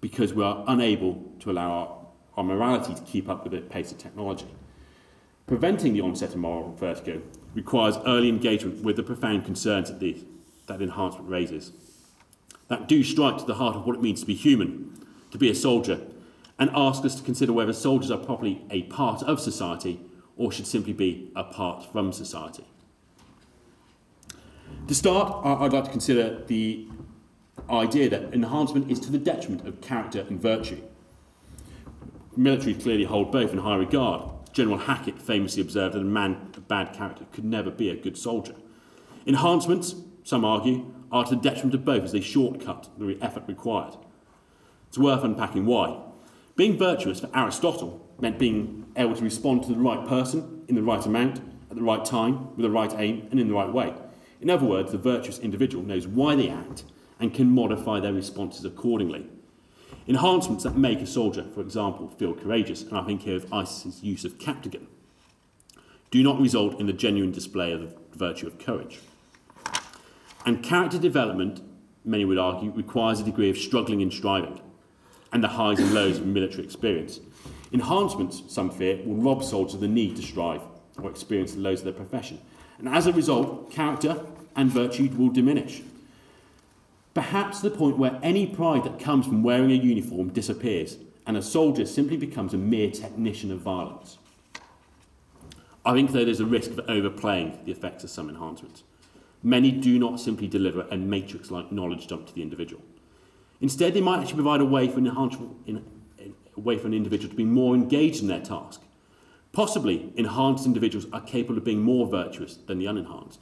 because 0.00 0.34
we 0.34 0.44
are 0.44 0.64
unable 0.68 1.22
to 1.40 1.50
allow 1.50 1.70
our, 1.70 2.06
our 2.36 2.44
morality 2.44 2.94
to 2.94 3.02
keep 3.02 3.28
up 3.28 3.42
with 3.44 3.52
the 3.52 3.60
pace 3.60 3.90
of 3.90 3.98
technology. 3.98 4.46
Preventing 5.46 5.92
the 5.92 6.00
onset 6.00 6.30
of 6.30 6.36
moral 6.36 6.74
vertigo 6.74 7.22
requires 7.54 7.96
early 8.06 8.28
engagement 8.28 8.82
with 8.82 8.96
the 8.96 9.02
profound 9.02 9.44
concerns 9.44 9.88
that, 9.88 10.00
the, 10.00 10.18
that 10.66 10.82
enhancement 10.82 11.28
raises. 11.28 11.72
That 12.68 12.88
do 12.88 13.02
strike 13.02 13.38
to 13.38 13.44
the 13.44 13.54
heart 13.54 13.76
of 13.76 13.86
what 13.86 13.96
it 13.96 14.02
means 14.02 14.20
to 14.20 14.26
be 14.26 14.34
human, 14.34 15.06
to 15.30 15.38
be 15.38 15.50
a 15.50 15.54
soldier, 15.54 16.00
and 16.58 16.70
ask 16.74 17.04
us 17.04 17.14
to 17.16 17.22
consider 17.22 17.52
whether 17.52 17.72
soldiers 17.72 18.10
are 18.10 18.18
properly 18.18 18.64
a 18.70 18.82
part 18.84 19.22
of 19.22 19.40
society 19.40 20.00
or 20.36 20.52
should 20.52 20.66
simply 20.66 20.92
be 20.92 21.30
apart 21.36 21.90
from 21.92 22.12
society. 22.12 22.64
To 24.88 24.94
start, 24.94 25.44
I'd 25.44 25.72
like 25.72 25.84
to 25.84 25.90
consider 25.90 26.42
the 26.46 26.86
idea 27.70 28.08
that 28.10 28.34
enhancement 28.34 28.90
is 28.90 29.00
to 29.00 29.10
the 29.10 29.18
detriment 29.18 29.66
of 29.66 29.80
character 29.80 30.24
and 30.28 30.40
virtue. 30.40 30.80
Military 32.36 32.74
clearly 32.74 33.04
hold 33.04 33.32
both 33.32 33.52
in 33.52 33.58
high 33.58 33.76
regard. 33.76 34.30
General 34.52 34.78
Hackett 34.78 35.20
famously 35.20 35.62
observed 35.62 35.94
that 35.94 36.00
a 36.00 36.04
man 36.04 36.50
of 36.56 36.68
bad 36.68 36.92
character 36.92 37.24
could 37.32 37.44
never 37.44 37.70
be 37.70 37.90
a 37.90 37.96
good 37.96 38.16
soldier. 38.16 38.54
Enhancements, 39.26 39.94
some 40.22 40.44
argue, 40.44 40.92
are 41.10 41.24
to 41.24 41.34
the 41.34 41.40
detriment 41.40 41.74
of 41.74 41.84
both 41.84 42.04
as 42.04 42.12
they 42.12 42.20
shortcut 42.20 42.88
the 42.98 43.18
effort 43.20 43.44
required. 43.46 43.96
It's 44.88 44.98
worth 44.98 45.24
unpacking 45.24 45.66
why. 45.66 46.00
Being 46.56 46.78
virtuous 46.78 47.20
for 47.20 47.28
Aristotle 47.34 48.02
meant 48.18 48.38
being 48.38 48.86
able 48.96 49.14
to 49.14 49.22
respond 49.22 49.62
to 49.64 49.68
the 49.68 49.78
right 49.78 50.08
person 50.08 50.64
in 50.68 50.74
the 50.74 50.82
right 50.82 51.04
amount, 51.04 51.42
at 51.70 51.76
the 51.76 51.82
right 51.82 52.02
time, 52.02 52.56
with 52.56 52.62
the 52.62 52.70
right 52.70 52.94
aim, 52.96 53.28
and 53.30 53.38
in 53.38 53.48
the 53.48 53.54
right 53.54 53.70
way. 53.70 53.92
In 54.40 54.48
other 54.48 54.64
words, 54.64 54.90
the 54.90 54.98
virtuous 54.98 55.38
individual 55.38 55.84
knows 55.84 56.06
why 56.06 56.34
they 56.34 56.48
act 56.48 56.84
and 57.20 57.34
can 57.34 57.50
modify 57.50 58.00
their 58.00 58.14
responses 58.14 58.64
accordingly. 58.64 59.26
Enhancements 60.08 60.64
that 60.64 60.78
make 60.78 61.00
a 61.00 61.06
soldier, 61.06 61.44
for 61.54 61.60
example, 61.60 62.08
feel 62.08 62.32
courageous, 62.34 62.82
and 62.82 62.96
I 62.96 63.02
think 63.02 63.22
here 63.22 63.36
of 63.36 63.52
ISIS's 63.52 64.02
use 64.02 64.24
of 64.24 64.38
Captagon, 64.38 64.86
do 66.10 66.22
not 66.22 66.40
result 66.40 66.80
in 66.80 66.86
the 66.86 66.92
genuine 66.94 67.32
display 67.32 67.72
of 67.72 67.80
the 67.80 67.94
virtue 68.16 68.46
of 68.46 68.58
courage. 68.58 69.00
And 70.46 70.62
character 70.62 70.98
development, 70.98 71.60
many 72.04 72.24
would 72.24 72.38
argue, 72.38 72.70
requires 72.70 73.20
a 73.20 73.24
degree 73.24 73.50
of 73.50 73.58
struggling 73.58 74.00
and 74.00 74.12
striving, 74.12 74.60
and 75.36 75.44
the 75.44 75.48
highs 75.48 75.78
and 75.78 75.92
lows 75.92 76.16
of 76.16 76.24
military 76.24 76.64
experience. 76.64 77.20
Enhancements, 77.70 78.42
some 78.48 78.70
fear, 78.70 78.96
will 79.04 79.16
rob 79.16 79.44
soldiers 79.44 79.74
of 79.74 79.82
the 79.82 79.86
need 79.86 80.16
to 80.16 80.22
strive 80.22 80.62
or 80.96 81.10
experience 81.10 81.52
the 81.52 81.60
lows 81.60 81.80
of 81.80 81.84
their 81.84 81.92
profession. 81.92 82.40
And 82.78 82.88
as 82.88 83.06
a 83.06 83.12
result, 83.12 83.70
character 83.70 84.24
and 84.56 84.70
virtue 84.70 85.10
will 85.14 85.28
diminish. 85.28 85.82
Perhaps 87.12 87.60
the 87.60 87.70
point 87.70 87.98
where 87.98 88.18
any 88.22 88.46
pride 88.46 88.84
that 88.84 88.98
comes 88.98 89.26
from 89.26 89.42
wearing 89.42 89.70
a 89.70 89.74
uniform 89.74 90.30
disappears 90.30 90.96
and 91.26 91.36
a 91.36 91.42
soldier 91.42 91.84
simply 91.84 92.16
becomes 92.16 92.54
a 92.54 92.58
mere 92.58 92.90
technician 92.90 93.52
of 93.52 93.58
violence. 93.58 94.16
I 95.84 95.92
think, 95.92 96.12
though, 96.12 96.24
there's 96.24 96.40
a 96.40 96.46
risk 96.46 96.70
of 96.70 96.80
overplaying 96.88 97.58
the 97.66 97.72
effects 97.72 98.04
of 98.04 98.08
some 98.08 98.30
enhancements. 98.30 98.84
Many 99.42 99.70
do 99.70 99.98
not 99.98 100.18
simply 100.18 100.48
deliver 100.48 100.86
a 100.90 100.96
matrix 100.96 101.50
like 101.50 101.70
knowledge 101.70 102.06
dump 102.06 102.26
to 102.28 102.34
the 102.34 102.40
individual. 102.40 102.82
Instead, 103.60 103.94
they 103.94 104.00
might 104.00 104.20
actually 104.20 104.34
provide 104.34 104.60
a 104.60 104.64
way 104.64 104.88
for 104.88 104.98
an, 104.98 105.06
in, 105.66 105.84
a 106.56 106.60
way 106.60 106.78
for 106.78 106.86
an 106.86 106.94
individual 106.94 107.30
to 107.30 107.36
be 107.36 107.44
more 107.44 107.74
engaged 107.74 108.20
in 108.20 108.28
their 108.28 108.40
task. 108.40 108.82
Possibly, 109.52 110.12
enhanced 110.16 110.66
individuals 110.66 111.06
are 111.12 111.22
capable 111.22 111.56
of 111.56 111.64
being 111.64 111.80
more 111.80 112.06
virtuous 112.06 112.56
than 112.66 112.78
the 112.78 112.84
unenhanced. 112.84 113.38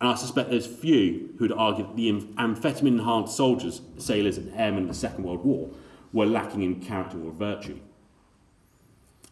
And 0.00 0.08
I 0.08 0.14
suspect 0.14 0.50
there's 0.50 0.66
few 0.66 1.34
who 1.38 1.44
would 1.44 1.52
argue 1.52 1.86
that 1.86 1.96
the 1.96 2.10
amphetamine 2.10 2.98
enhanced 2.98 3.36
soldiers, 3.36 3.80
sailors, 3.98 4.38
and 4.38 4.52
airmen 4.54 4.84
of 4.84 4.88
the 4.88 4.94
Second 4.94 5.24
World 5.24 5.44
War 5.44 5.70
were 6.12 6.26
lacking 6.26 6.62
in 6.62 6.80
character 6.80 7.20
or 7.20 7.32
virtue. 7.32 7.78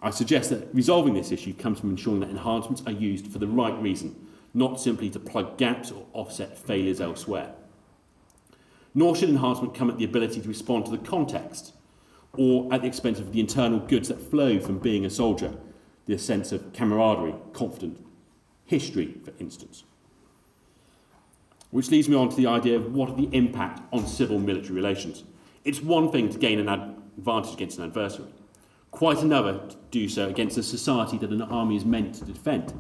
I 0.02 0.10
suggest 0.10 0.50
that 0.50 0.68
resolving 0.74 1.14
this 1.14 1.32
issue 1.32 1.54
comes 1.54 1.80
from 1.80 1.90
ensuring 1.90 2.20
that 2.20 2.30
enhancements 2.30 2.82
are 2.86 2.92
used 2.92 3.28
for 3.28 3.38
the 3.38 3.46
right 3.46 3.80
reason, 3.80 4.14
not 4.54 4.80
simply 4.80 5.08
to 5.10 5.18
plug 5.18 5.56
gaps 5.56 5.90
or 5.90 6.06
offset 6.12 6.58
failures 6.58 7.00
elsewhere. 7.00 7.52
Nor 8.96 9.14
should 9.14 9.28
enhancement 9.28 9.74
come 9.74 9.90
at 9.90 9.98
the 9.98 10.06
ability 10.06 10.40
to 10.40 10.48
respond 10.48 10.86
to 10.86 10.90
the 10.90 10.96
context 10.96 11.74
or 12.32 12.72
at 12.72 12.80
the 12.80 12.88
expense 12.88 13.18
of 13.18 13.30
the 13.30 13.40
internal 13.40 13.78
goods 13.78 14.08
that 14.08 14.18
flow 14.18 14.58
from 14.58 14.78
being 14.78 15.04
a 15.04 15.10
soldier, 15.10 15.54
the 16.06 16.18
sense 16.18 16.50
of 16.50 16.72
camaraderie, 16.72 17.34
confidence, 17.52 18.00
history, 18.64 19.14
for 19.22 19.32
instance. 19.38 19.84
Which 21.70 21.90
leads 21.90 22.08
me 22.08 22.16
on 22.16 22.30
to 22.30 22.36
the 22.36 22.46
idea 22.46 22.76
of 22.76 22.94
what 22.94 23.10
are 23.10 23.16
the 23.16 23.28
impact 23.32 23.82
on 23.92 24.06
civil 24.06 24.38
military 24.38 24.74
relations. 24.74 25.24
It's 25.62 25.82
one 25.82 26.10
thing 26.10 26.30
to 26.30 26.38
gain 26.38 26.58
an 26.58 26.68
advantage 26.70 27.52
against 27.52 27.76
an 27.76 27.84
adversary, 27.84 28.32
quite 28.92 29.20
another 29.22 29.58
to 29.68 29.76
do 29.90 30.08
so 30.08 30.26
against 30.26 30.56
a 30.56 30.62
society 30.62 31.18
that 31.18 31.30
an 31.30 31.42
army 31.42 31.76
is 31.76 31.84
meant 31.84 32.14
to 32.14 32.24
defend. 32.24 32.72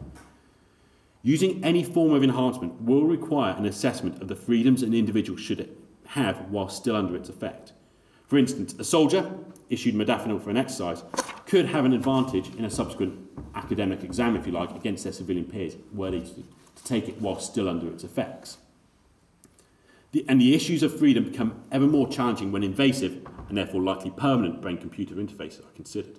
Using 1.22 1.62
any 1.62 1.84
form 1.84 2.14
of 2.14 2.24
enhancement 2.24 2.80
will 2.80 3.04
require 3.04 3.54
an 3.54 3.66
assessment 3.66 4.22
of 4.22 4.28
the 4.28 4.36
freedoms 4.36 4.82
an 4.82 4.94
individual 4.94 5.36
should 5.36 5.60
have 6.08 6.50
while 6.50 6.68
still 6.68 6.96
under 6.96 7.16
its 7.16 7.28
effect. 7.28 7.72
For 8.26 8.38
instance, 8.38 8.74
a 8.78 8.84
soldier 8.84 9.30
issued 9.70 9.94
modafinil 9.94 10.42
for 10.42 10.50
an 10.50 10.56
exercise 10.56 11.02
could 11.46 11.66
have 11.66 11.84
an 11.84 11.92
advantage 11.92 12.54
in 12.56 12.64
a 12.64 12.70
subsequent 12.70 13.18
academic 13.54 14.02
exam, 14.02 14.36
if 14.36 14.46
you 14.46 14.52
like, 14.52 14.74
against 14.74 15.04
their 15.04 15.12
civilian 15.12 15.46
peers, 15.46 15.76
were 15.92 16.10
they 16.10 16.20
to 16.20 16.44
take 16.84 17.08
it 17.08 17.20
while 17.20 17.38
still 17.38 17.68
under 17.68 17.88
its 17.88 18.04
effects. 18.04 18.58
The, 20.12 20.24
and 20.28 20.40
the 20.40 20.54
issues 20.54 20.82
of 20.82 20.98
freedom 20.98 21.24
become 21.24 21.62
ever 21.70 21.86
more 21.86 22.08
challenging 22.08 22.52
when 22.52 22.62
invasive 22.62 23.26
and 23.48 23.56
therefore 23.56 23.82
likely 23.82 24.10
permanent 24.10 24.60
brain 24.60 24.78
computer 24.78 25.14
interfaces 25.14 25.60
are 25.60 25.74
considered. 25.74 26.18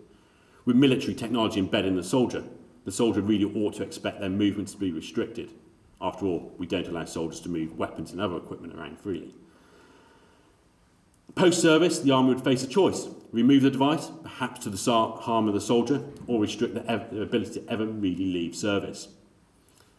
With 0.66 0.76
military 0.76 1.16
technology 1.16 1.60
embedded 1.60 1.92
in 1.92 1.96
the 1.96 2.04
soldier, 2.04 2.44
the 2.86 2.92
soldier 2.92 3.22
really 3.22 3.46
ought 3.46 3.76
to 3.76 3.84
expect 3.84 4.20
their 4.20 4.30
movements 4.30 4.74
to 4.74 4.78
be 4.78 4.92
restricted. 4.92 5.52
After 6.00 6.26
all, 6.26 6.54
we 6.58 6.68
don't 6.68 6.88
allow 6.88 7.06
soldiers 7.06 7.40
to 7.42 7.50
move 7.50 7.78
weapons 7.78 8.12
and 8.12 8.22
other 8.22 8.38
equipment 8.38 8.76
around 8.76 9.00
freely. 9.00 9.34
Post 11.36 11.62
service, 11.62 12.00
the 12.00 12.12
army 12.12 12.30
would 12.30 12.44
face 12.44 12.64
a 12.64 12.68
choice 12.68 13.08
remove 13.32 13.62
the 13.62 13.70
device, 13.70 14.10
perhaps 14.24 14.64
to 14.64 14.70
the 14.70 14.92
harm 15.22 15.48
of 15.48 15.54
the 15.54 15.62
soldier, 15.62 16.04
or 16.28 16.40
restrict 16.42 16.74
their 16.74 17.24
ability 17.24 17.60
to 17.60 17.72
ever 17.72 17.86
really 17.86 18.26
leave 18.26 18.56
service. 18.56 19.10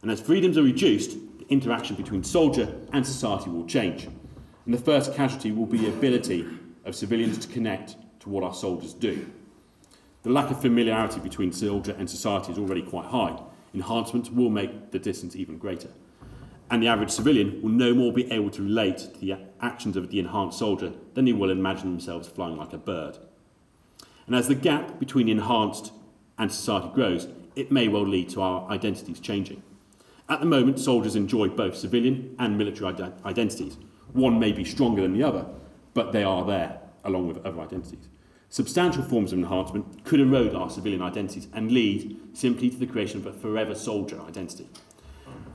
And 0.03 0.11
as 0.11 0.21
freedoms 0.21 0.57
are 0.57 0.63
reduced, 0.63 1.13
the 1.39 1.47
interaction 1.49 1.97
between 1.97 2.25
soldier 2.25 2.75
and 2.93 3.07
society 3.07 3.51
will 3.51 3.67
change. 3.67 4.09
And 4.65 4.75
the 4.75 4.79
first 4.79 5.15
casualty 5.15 5.53
will 5.53 5.67
be 5.67 5.79
the 5.79 5.89
ability 5.89 6.47
of 6.85 6.95
civilians 6.95 7.39
to 7.39 7.49
connect 7.49 7.97
to 8.21 8.29
what 8.29 8.45
our 8.45 8.55
soldiers 8.55 8.95
do. 8.95 9.27
The 10.23 10.31
lack 10.31 10.51
of 10.51 10.61
familiarity 10.61 11.21
between 11.21 11.53
soldier 11.53 11.95
and 11.99 12.09
society 12.09 12.53
is 12.53 12.59
already 12.59 12.83
quite 12.83 13.07
high. 13.07 13.41
Enhancements 13.75 14.31
will 14.31 14.51
make 14.51 14.91
the 14.91 14.99
distance 14.99 15.37
even 15.37 15.59
greater. 15.59 15.89
And 16.71 16.83
the 16.83 16.89
average 16.89 17.11
civilian 17.11 17.63
will 17.63 17.71
no 17.71 17.95
more 17.95 18.13
be 18.13 18.31
able 18.31 18.51
to 18.51 18.63
relate 18.63 18.99
to 18.99 19.19
the 19.21 19.39
actions 19.61 19.97
of 19.97 20.11
the 20.11 20.19
enhanced 20.19 20.59
soldier 20.59 20.93
than 21.15 21.27
he 21.27 21.33
will 21.33 21.51
imagine 21.51 21.91
themselves 21.91 22.29
flying 22.29 22.57
like 22.57 22.73
a 22.73 22.79
bird. 22.79 23.19
And 24.27 24.37
as 24.37 24.49
the 24.49 24.55
gap 24.55 24.99
between 24.99 25.29
enhanced 25.29 25.93
and 26.37 26.53
society 26.53 26.91
grows, 26.95 27.29
it 27.57 27.73
may 27.73 27.89
well 27.89 28.07
lead 28.07 28.29
to 28.31 28.43
our 28.43 28.71
identities 28.71 29.19
changing. 29.19 29.63
At 30.29 30.41
the 30.41 30.47
moment, 30.47 30.79
soldiers 30.79 31.17
enjoy 31.17 31.49
both 31.49 31.77
civilian 31.77 32.37
and 32.39 32.59
military 32.59 32.93
ident- 32.93 33.25
identities. 33.25 33.79
One 34.13 34.39
may 34.39 34.53
be 34.53 34.65
stronger 34.65 35.01
than 35.01 35.15
the 35.15 35.23
other, 35.23 35.47
but 35.95 36.13
they 36.13 36.23
are 36.23 36.45
there 36.45 36.81
along 37.05 37.29
with 37.29 37.45
other 37.47 37.61
identities. 37.61 38.09
Substantial 38.51 39.03
forms 39.03 39.33
of 39.33 39.39
enhancement 39.39 40.05
could 40.05 40.21
erode 40.21 40.55
our 40.55 40.71
civilian 40.71 41.03
identities 41.03 41.49
and 41.53 41.73
lead 41.73 42.19
simply 42.33 42.71
to 42.71 42.77
the 42.77 42.87
creation 42.87 43.21
of 43.21 43.27
a 43.27 43.33
forever 43.33 43.75
soldier 43.75 44.21
identity. 44.21 44.69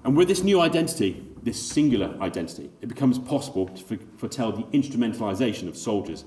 And 0.03 0.17
with 0.17 0.27
this 0.27 0.43
new 0.43 0.59
identity, 0.59 1.25
this 1.41 1.61
singular 1.61 2.15
identity, 2.21 2.69
it 2.81 2.87
becomes 2.87 3.19
possible 3.19 3.67
to 3.69 3.97
foretell 4.17 4.51
the 4.51 4.63
instrumentalization 4.77 5.67
of 5.67 5.77
soldiers 5.77 6.25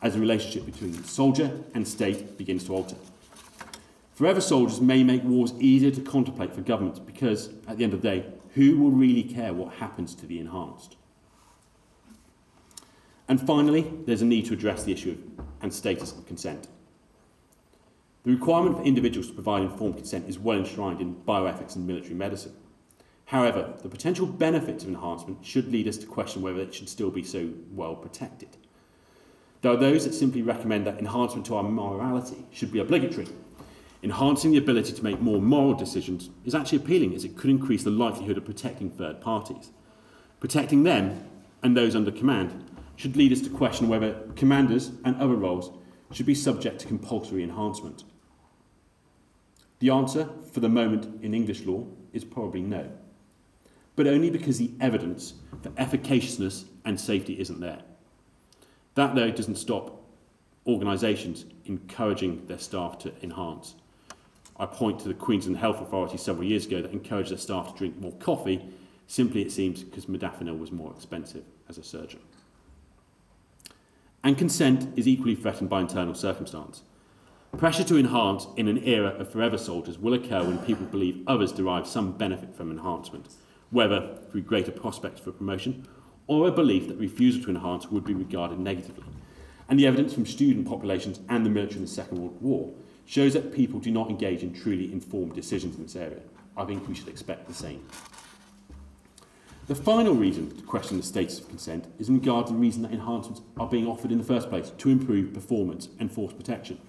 as 0.00 0.14
the 0.14 0.20
relationship 0.20 0.64
between 0.64 1.02
soldier 1.04 1.60
and 1.74 1.86
state 1.86 2.38
begins 2.38 2.64
to 2.64 2.74
alter. 2.74 2.96
Forever 4.14 4.40
soldiers 4.40 4.80
may 4.80 5.04
make 5.04 5.22
wars 5.24 5.52
easier 5.60 5.90
to 5.90 6.00
contemplate 6.00 6.54
for 6.54 6.60
governments 6.60 6.98
because, 6.98 7.50
at 7.68 7.78
the 7.78 7.84
end 7.84 7.94
of 7.94 8.02
the 8.02 8.08
day, 8.08 8.26
who 8.54 8.78
will 8.78 8.90
really 8.90 9.22
care 9.22 9.52
what 9.52 9.74
happens 9.74 10.14
to 10.16 10.26
the 10.26 10.40
enhanced? 10.40 10.96
And 13.28 13.40
finally, 13.40 13.92
there's 14.06 14.22
a 14.22 14.24
need 14.24 14.46
to 14.46 14.54
address 14.54 14.84
the 14.84 14.92
issue 14.92 15.10
of, 15.10 15.44
and 15.60 15.72
status 15.72 16.12
of 16.12 16.26
consent. 16.26 16.66
The 18.24 18.32
requirement 18.32 18.78
for 18.78 18.82
individuals 18.82 19.28
to 19.28 19.34
provide 19.34 19.62
informed 19.62 19.96
consent 19.96 20.28
is 20.28 20.38
well 20.38 20.58
enshrined 20.58 21.00
in 21.00 21.14
bioethics 21.14 21.76
and 21.76 21.86
military 21.86 22.14
medicine. 22.14 22.54
However, 23.28 23.74
the 23.82 23.88
potential 23.88 24.26
benefits 24.26 24.84
of 24.84 24.90
enhancement 24.90 25.44
should 25.44 25.72
lead 25.72 25.88
us 25.88 25.96
to 25.98 26.06
question 26.06 26.42
whether 26.42 26.60
it 26.60 26.74
should 26.74 26.88
still 26.88 27.10
be 27.10 27.22
so 27.22 27.50
well 27.72 27.94
protected. 27.94 28.56
There 29.62 29.72
are 29.72 29.76
those 29.76 30.04
that 30.04 30.14
simply 30.14 30.42
recommend 30.42 30.86
that 30.86 30.98
enhancement 30.98 31.46
to 31.46 31.56
our 31.56 31.62
morality 31.62 32.46
should 32.52 32.72
be 32.72 32.78
obligatory 32.78 33.28
enhancing 34.02 34.52
the 34.52 34.58
ability 34.58 34.92
to 34.92 35.04
make 35.04 35.20
more 35.20 35.40
moral 35.40 35.74
decisions 35.74 36.30
is 36.44 36.54
actually 36.54 36.78
appealing 36.78 37.14
as 37.14 37.24
it 37.24 37.36
could 37.36 37.50
increase 37.50 37.82
the 37.82 37.90
likelihood 37.90 38.38
of 38.38 38.44
protecting 38.44 38.90
third 38.90 39.20
parties. 39.20 39.70
Protecting 40.40 40.84
them 40.84 41.24
and 41.62 41.76
those 41.76 41.96
under 41.96 42.12
command 42.12 42.64
should 42.96 43.16
lead 43.16 43.32
us 43.32 43.40
to 43.40 43.50
question 43.50 43.88
whether 43.88 44.14
commanders 44.36 44.92
and 45.04 45.16
other 45.16 45.34
roles 45.34 45.70
should 46.12 46.26
be 46.26 46.34
subject 46.34 46.80
to 46.80 46.86
compulsory 46.86 47.42
enhancement. 47.42 48.04
The 49.80 49.90
answer, 49.90 50.28
for 50.52 50.60
the 50.60 50.68
moment 50.68 51.22
in 51.22 51.34
English 51.34 51.62
law, 51.62 51.86
is 52.12 52.24
probably 52.24 52.60
no. 52.60 52.90
But 53.98 54.06
only 54.06 54.30
because 54.30 54.58
the 54.58 54.70
evidence 54.80 55.34
for 55.60 55.70
efficaciousness 55.76 56.64
and 56.84 56.98
safety 56.98 57.38
isn't 57.40 57.58
there. 57.58 57.80
That, 58.94 59.14
though, 59.14 59.30
doesn't 59.30 59.56
stop 59.56 60.04
organisations 60.66 61.44
encouraging 61.64 62.46
their 62.46 62.58
staff 62.58 62.98
to 63.00 63.12
enhance. 63.22 63.74
I 64.56 64.66
point 64.66 65.00
to 65.00 65.08
the 65.08 65.14
Queensland 65.14 65.58
Health 65.58 65.80
Authority 65.80 66.16
several 66.16 66.46
years 66.46 66.66
ago 66.66 66.80
that 66.80 66.92
encouraged 66.92 67.30
their 67.30 67.38
staff 67.38 67.72
to 67.72 67.78
drink 67.78 68.00
more 68.00 68.12
coffee 68.12 68.62
Simply, 69.08 69.40
it 69.40 69.50
seems, 69.50 69.82
because 69.82 70.04
modafinil 70.04 70.58
was 70.58 70.70
more 70.70 70.92
expensive 70.94 71.42
as 71.66 71.78
a 71.78 71.82
surgeon. 71.82 72.20
And 74.22 74.36
consent 74.36 74.96
is 74.96 75.08
equally 75.08 75.34
threatened 75.34 75.70
by 75.70 75.80
internal 75.80 76.14
circumstance. 76.14 76.82
Pressure 77.56 77.84
to 77.84 77.96
enhance 77.96 78.46
in 78.58 78.68
an 78.68 78.84
era 78.84 79.08
of 79.18 79.32
forever 79.32 79.56
soldiers 79.56 79.98
will 79.98 80.12
occur 80.12 80.44
when 80.44 80.58
people 80.58 80.84
believe 80.84 81.24
others 81.26 81.52
derive 81.52 81.86
some 81.86 82.12
benefit 82.12 82.54
from 82.54 82.70
enhancement, 82.70 83.30
whether 83.70 84.18
through 84.30 84.42
greater 84.42 84.72
prospects 84.72 85.20
for 85.20 85.32
promotion 85.32 85.86
or 86.26 86.48
a 86.48 86.52
belief 86.52 86.88
that 86.88 86.96
refusal 86.96 87.42
to 87.42 87.50
enhance 87.50 87.90
would 87.90 88.04
be 88.04 88.14
regarded 88.14 88.58
negatively. 88.58 89.04
And 89.68 89.78
the 89.78 89.86
evidence 89.86 90.14
from 90.14 90.26
student 90.26 90.66
populations 90.66 91.20
and 91.28 91.44
the 91.44 91.50
military 91.50 91.76
in 91.76 91.84
the 91.84 91.90
Second 91.90 92.18
World 92.18 92.40
War 92.40 92.72
shows 93.06 93.32
that 93.34 93.54
people 93.54 93.80
do 93.80 93.90
not 93.90 94.10
engage 94.10 94.42
in 94.42 94.52
truly 94.52 94.92
informed 94.92 95.34
decisions 95.34 95.76
in 95.76 95.82
this 95.82 95.96
area. 95.96 96.20
I 96.56 96.64
think 96.64 96.86
we 96.88 96.94
should 96.94 97.08
expect 97.08 97.48
the 97.48 97.54
same. 97.54 97.86
The 99.66 99.74
final 99.74 100.14
reason 100.14 100.54
to 100.56 100.62
question 100.62 100.96
the 100.96 101.02
status 101.02 101.40
of 101.40 101.48
consent 101.48 101.86
is 101.98 102.08
in 102.08 102.14
regard 102.14 102.46
to 102.46 102.54
the 102.54 102.58
reason 102.58 102.82
that 102.82 102.92
enhancements 102.92 103.42
are 103.58 103.68
being 103.68 103.86
offered 103.86 104.10
in 104.10 104.16
the 104.16 104.24
first 104.24 104.48
place 104.48 104.70
to 104.70 104.88
improve 104.88 105.34
performance 105.34 105.88
and 105.98 106.10
force 106.10 106.32
protection. 106.32 106.80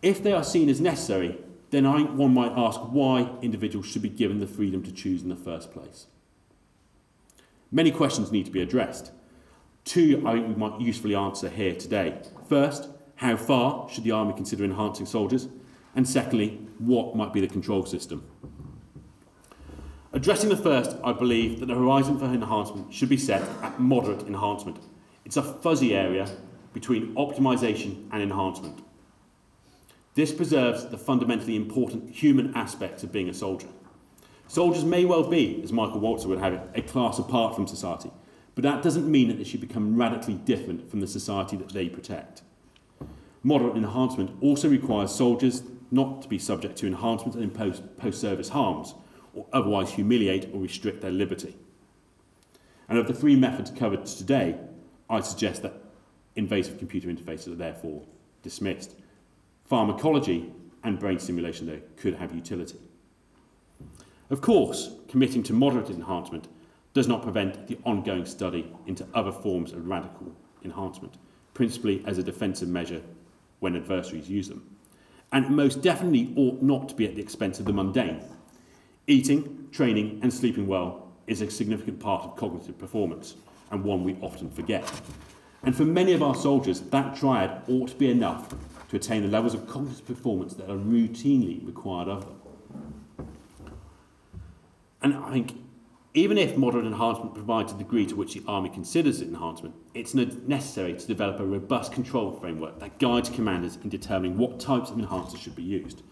If 0.00 0.22
they 0.22 0.32
are 0.32 0.44
seen 0.44 0.70
as 0.70 0.80
necessary, 0.80 1.38
then 1.74 1.86
I 1.86 2.02
one 2.02 2.32
might 2.32 2.52
ask 2.56 2.78
why 2.80 3.30
individuals 3.42 3.86
should 3.86 4.02
be 4.02 4.08
given 4.08 4.38
the 4.38 4.46
freedom 4.46 4.82
to 4.84 4.92
choose 4.92 5.22
in 5.22 5.28
the 5.28 5.36
first 5.36 5.72
place. 5.72 6.06
Many 7.72 7.90
questions 7.90 8.30
need 8.30 8.46
to 8.46 8.52
be 8.52 8.62
addressed. 8.62 9.10
Two 9.84 10.22
I 10.24 10.34
think 10.34 10.48
we 10.48 10.54
might 10.54 10.80
usefully 10.80 11.16
answer 11.16 11.48
here 11.48 11.74
today. 11.74 12.22
First, 12.48 12.88
how 13.16 13.36
far 13.36 13.88
should 13.90 14.04
the 14.04 14.12
Army 14.12 14.32
consider 14.34 14.64
enhancing 14.64 15.06
soldiers? 15.06 15.48
And 15.96 16.08
secondly, 16.08 16.60
what 16.78 17.16
might 17.16 17.32
be 17.32 17.40
the 17.40 17.48
control 17.48 17.84
system? 17.84 18.24
Addressing 20.12 20.50
the 20.50 20.56
first, 20.56 20.96
I 21.02 21.12
believe 21.12 21.58
that 21.58 21.66
the 21.66 21.74
horizon 21.74 22.18
for 22.18 22.26
enhancement 22.26 22.94
should 22.94 23.08
be 23.08 23.16
set 23.16 23.42
at 23.62 23.80
moderate 23.80 24.28
enhancement. 24.28 24.78
It's 25.24 25.36
a 25.36 25.42
fuzzy 25.42 25.94
area 25.96 26.28
between 26.72 27.14
optimisation 27.16 28.08
and 28.12 28.22
enhancement. 28.22 28.83
This 30.14 30.32
preserves 30.32 30.86
the 30.86 30.98
fundamentally 30.98 31.56
important 31.56 32.10
human 32.10 32.54
aspects 32.54 33.02
of 33.02 33.12
being 33.12 33.28
a 33.28 33.34
soldier. 33.34 33.68
Soldiers 34.46 34.84
may 34.84 35.04
well 35.04 35.28
be, 35.28 35.60
as 35.62 35.72
Michael 35.72 36.00
Walzer 36.00 36.26
would 36.26 36.38
have 36.38 36.52
it, 36.52 36.60
a 36.74 36.82
class 36.82 37.18
apart 37.18 37.56
from 37.56 37.66
society, 37.66 38.10
but 38.54 38.62
that 38.62 38.82
doesn't 38.82 39.10
mean 39.10 39.28
that 39.28 39.38
they 39.38 39.44
should 39.44 39.60
become 39.60 39.96
radically 39.96 40.34
different 40.34 40.88
from 40.88 41.00
the 41.00 41.08
society 41.08 41.56
that 41.56 41.70
they 41.70 41.88
protect. 41.88 42.42
Moderate 43.42 43.76
enhancement 43.76 44.30
also 44.40 44.68
requires 44.68 45.12
soldiers 45.12 45.64
not 45.90 46.22
to 46.22 46.28
be 46.28 46.38
subject 46.38 46.76
to 46.76 46.86
enhancement 46.86 47.34
and 47.34 47.42
impose 47.42 47.82
post-service 47.98 48.50
harms, 48.50 48.94
or 49.34 49.46
otherwise 49.52 49.90
humiliate 49.92 50.48
or 50.54 50.60
restrict 50.60 51.00
their 51.00 51.10
liberty. 51.10 51.56
And 52.88 52.98
of 52.98 53.08
the 53.08 53.14
three 53.14 53.34
methods 53.34 53.70
covered 53.70 54.06
today, 54.06 54.56
I 55.10 55.20
suggest 55.20 55.62
that 55.62 55.74
invasive 56.36 56.78
computer 56.78 57.08
interfaces 57.08 57.48
are 57.48 57.56
therefore 57.56 58.02
dismissed. 58.42 58.94
Pharmacology 59.64 60.52
and 60.82 60.98
brain 60.98 61.18
stimulation, 61.18 61.66
though, 61.66 61.80
could 61.96 62.14
have 62.14 62.34
utility. 62.34 62.78
Of 64.30 64.40
course, 64.40 64.94
committing 65.08 65.42
to 65.44 65.52
moderate 65.52 65.90
enhancement 65.90 66.48
does 66.92 67.08
not 67.08 67.22
prevent 67.22 67.66
the 67.66 67.78
ongoing 67.84 68.26
study 68.26 68.72
into 68.86 69.06
other 69.14 69.32
forms 69.32 69.72
of 69.72 69.86
radical 69.86 70.34
enhancement, 70.64 71.16
principally 71.54 72.02
as 72.06 72.18
a 72.18 72.22
defensive 72.22 72.68
measure 72.68 73.02
when 73.60 73.76
adversaries 73.76 74.28
use 74.28 74.48
them. 74.48 74.76
And 75.32 75.50
most 75.50 75.82
definitely 75.82 76.32
ought 76.36 76.62
not 76.62 76.88
to 76.90 76.94
be 76.94 77.06
at 77.06 77.16
the 77.16 77.22
expense 77.22 77.58
of 77.58 77.66
the 77.66 77.72
mundane, 77.72 78.22
Eating, 79.06 79.68
training, 79.70 80.18
and 80.22 80.32
sleeping 80.32 80.66
well 80.66 81.12
is 81.26 81.42
a 81.42 81.50
significant 81.50 82.00
part 82.00 82.24
of 82.24 82.36
cognitive 82.36 82.78
performance, 82.78 83.34
and 83.70 83.84
one 83.84 84.02
we 84.02 84.16
often 84.22 84.50
forget. 84.50 84.90
And 85.62 85.76
for 85.76 85.84
many 85.84 86.14
of 86.14 86.22
our 86.22 86.34
soldiers, 86.34 86.80
that 86.80 87.14
triad 87.14 87.62
ought 87.68 87.88
to 87.88 87.96
be 87.96 88.10
enough 88.10 88.54
to 88.88 88.96
attain 88.96 89.22
the 89.22 89.28
levels 89.28 89.54
of 89.54 89.66
cognitive 89.66 90.06
performance 90.06 90.54
that 90.54 90.70
are 90.70 90.76
routinely 90.76 91.64
required 91.66 92.08
of 92.08 92.26
them. 92.26 92.40
And 95.02 95.14
I 95.16 95.32
think 95.32 95.58
even 96.14 96.38
if 96.38 96.56
moderate 96.56 96.86
enhancement 96.86 97.34
provides 97.34 97.72
a 97.72 97.76
degree 97.76 98.06
to 98.06 98.14
which 98.14 98.34
the 98.34 98.42
Army 98.46 98.70
considers 98.70 99.20
it 99.20 99.28
enhancement, 99.28 99.74
it's 99.94 100.14
necessary 100.14 100.94
to 100.94 101.06
develop 101.06 101.40
a 101.40 101.44
robust 101.44 101.92
control 101.92 102.32
framework 102.32 102.78
that 102.78 102.98
guides 102.98 103.28
commanders 103.28 103.76
in 103.82 103.88
determining 103.88 104.38
what 104.38 104.60
types 104.60 104.90
of 104.90 104.96
enhancers 104.96 105.38
should 105.38 105.56
be 105.56 105.62
used. 105.62 106.02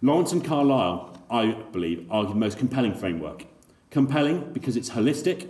Lawrence 0.00 0.32
and 0.32 0.42
Carlisle, 0.42 1.22
I 1.30 1.52
believe, 1.72 2.06
argue 2.10 2.32
the 2.32 2.40
most 2.40 2.56
compelling 2.56 2.94
framework. 2.94 3.44
Compelling 3.90 4.52
because 4.54 4.76
it's 4.76 4.88
holistic 4.90 5.48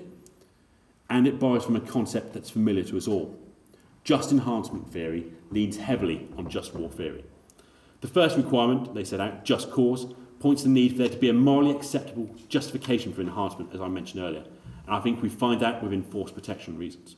and 1.09 1.29
it 1.29 1.39
borrows 1.39 1.65
from 1.65 1.77
a 1.77 1.81
concept 1.81 2.33
that's 2.33 2.51
familiar 2.51 2.83
to 2.83 2.97
us 2.97 3.07
all. 3.07 3.39
Just 4.05 4.33
enhancement 4.33 4.93
theory 4.93 5.33
leans 5.51 5.77
heavily 5.77 6.29
on 6.37 6.49
just 6.49 6.75
war 6.75 6.91
theory. 6.91 7.25
The 8.01 8.09
first 8.09 8.37
requirement, 8.37 8.95
they 8.95 9.05
set 9.05 9.21
out, 9.21 9.45
just 9.45 9.71
cause, 9.71 10.15
points 10.39 10.63
to 10.63 10.69
the 10.69 10.75
need 10.75 10.93
for 10.93 10.99
there 10.99 11.09
to 11.09 11.17
be 11.17 11.29
a 11.29 11.35
morally 11.35 11.71
acceptable 11.71 12.35
justification 12.49 13.13
for 13.13 13.21
enhancement, 13.21 13.75
as 13.75 13.81
I 13.81 13.89
mentioned 13.89 14.23
earlier. 14.23 14.45
And 14.87 14.95
I 14.95 15.01
think 15.01 15.23
we 15.23 15.29
find 15.29 15.61
that 15.61 15.83
within 15.83 16.03
force 16.03 16.33
protection 16.33 16.79
reasons. 16.79 17.17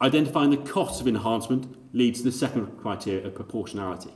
Identifying 0.00 0.50
the 0.50 0.58
costs 0.58 1.00
of 1.00 1.08
enhancement 1.08 1.74
leads 1.94 2.20
to 2.20 2.24
the 2.24 2.32
second 2.32 2.78
criteria 2.78 3.26
of 3.26 3.34
proportionality. 3.34 4.10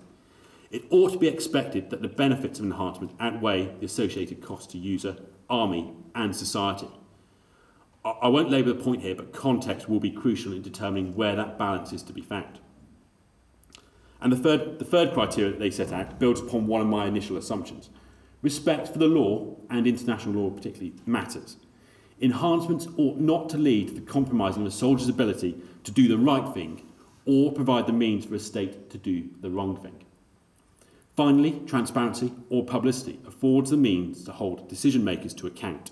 It 0.71 0.85
ought 0.91 1.11
to 1.13 1.19
be 1.19 1.29
expected 1.29 1.91
that 1.91 2.03
the 2.03 2.09
benefits 2.09 2.59
of 2.59 2.67
enhancement 2.67 3.13
outweigh 3.19 3.75
the 3.81 3.87
associated 3.87 4.43
costs 4.43 4.73
to 4.73 4.79
user, 4.79 5.17
army, 5.51 5.93
and 6.15 6.37
society. 6.37 6.89
I 8.05 8.29
won't 8.29 8.51
labour 8.51 8.73
the 8.73 8.83
point 8.83 9.03
here, 9.03 9.15
but 9.15 9.33
context 9.33 9.89
will 9.89 10.01
be 10.01 10.11
crucial 10.11 10.53
in 10.53 10.63
determining 10.63 11.15
where 11.15 11.37
that 11.37 11.57
balance 11.57 11.93
is 11.93 12.03
to 12.05 12.13
be 12.13 12.21
found. 12.21 12.59
And 14.21 14.33
the 14.33 14.37
third, 14.37 14.79
the 14.79 14.85
third 14.85 15.13
criteria 15.13 15.53
that 15.53 15.61
they 15.61 15.71
set 15.71 15.93
out 15.93 16.19
builds 16.19 16.41
upon 16.41 16.67
one 16.67 16.81
of 16.81 16.87
my 16.89 17.07
initial 17.07 17.37
assumptions. 17.37 17.91
Respect 18.41 18.89
for 18.89 18.99
the 18.99 19.07
law, 19.07 19.57
and 19.71 19.87
international 19.87 20.35
law 20.35 20.51
particularly, 20.51 20.95
matters. 21.07 21.57
Enhancements 22.21 22.89
ought 22.97 23.19
not 23.19 23.49
to 23.51 23.59
lead 23.59 23.89
to 23.89 23.95
the 23.95 24.01
compromising 24.01 24.63
of 24.63 24.69
a 24.69 24.73
soldier's 24.73 25.09
ability 25.09 25.57
to 25.85 25.93
do 25.93 26.09
the 26.09 26.19
right 26.19 26.53
thing 26.55 26.83
or 27.25 27.53
provide 27.53 27.87
the 27.87 27.93
means 27.93 28.25
for 28.25 28.35
a 28.35 28.41
state 28.41 28.91
to 28.91 28.99
do 28.99 29.29
the 29.41 29.51
wrong 29.51 29.77
thing. 29.77 30.05
Finally, 31.17 31.61
transparency 31.67 32.33
or 32.49 32.65
publicity 32.65 33.21
affords 33.27 33.71
the 33.71 33.77
means 33.77 34.25
to 34.25 34.33
hold 34.33 34.69
decision 34.69 35.05
makers 35.05 35.35
to 35.35 35.47
account, 35.47 35.91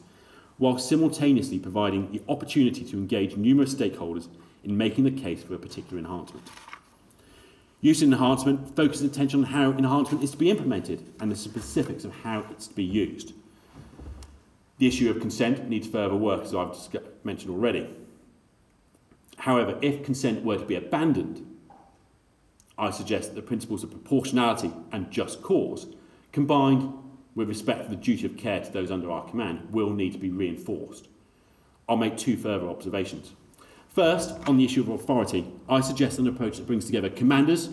while 0.60 0.76
simultaneously 0.76 1.58
providing 1.58 2.12
the 2.12 2.20
opportunity 2.28 2.84
to 2.84 2.98
engage 2.98 3.34
numerous 3.34 3.74
stakeholders 3.74 4.28
in 4.62 4.76
making 4.76 5.04
the 5.04 5.10
case 5.10 5.42
for 5.42 5.54
a 5.54 5.58
particular 5.58 5.98
enhancement. 5.98 6.46
Use 7.80 8.02
enhancement 8.02 8.76
focuses 8.76 9.10
attention 9.10 9.42
on 9.42 9.50
how 9.52 9.70
enhancement 9.70 10.22
is 10.22 10.32
to 10.32 10.36
be 10.36 10.50
implemented 10.50 11.14
and 11.18 11.32
the 11.32 11.36
specifics 11.36 12.04
of 12.04 12.12
how 12.12 12.44
it's 12.50 12.66
to 12.66 12.74
be 12.74 12.84
used. 12.84 13.32
The 14.76 14.86
issue 14.86 15.08
of 15.08 15.18
consent 15.18 15.66
needs 15.66 15.88
further 15.88 16.14
work, 16.14 16.42
as 16.42 16.54
I've 16.54 16.76
mentioned 17.24 17.52
already. 17.52 17.88
However, 19.38 19.78
if 19.80 20.04
consent 20.04 20.44
were 20.44 20.58
to 20.58 20.66
be 20.66 20.74
abandoned, 20.74 21.46
I 22.76 22.90
suggest 22.90 23.30
that 23.30 23.36
the 23.36 23.46
principles 23.46 23.82
of 23.82 23.92
proportionality 23.92 24.70
and 24.92 25.10
just 25.10 25.40
cause, 25.40 25.86
combined 26.32 26.92
with 27.40 27.48
respect 27.48 27.84
for 27.84 27.88
the 27.88 27.96
duty 27.96 28.26
of 28.26 28.36
care 28.36 28.60
to 28.60 28.70
those 28.70 28.90
under 28.90 29.10
our 29.10 29.26
command, 29.26 29.66
will 29.72 29.90
need 29.90 30.12
to 30.12 30.18
be 30.18 30.28
reinforced. 30.28 31.08
I'll 31.88 31.96
make 31.96 32.18
two 32.18 32.36
further 32.36 32.68
observations. 32.68 33.32
First, 33.88 34.32
on 34.46 34.58
the 34.58 34.64
issue 34.66 34.82
of 34.82 34.90
authority, 34.90 35.50
I 35.66 35.80
suggest 35.80 36.18
an 36.18 36.28
approach 36.28 36.58
that 36.58 36.66
brings 36.66 36.84
together 36.84 37.08
commanders 37.08 37.70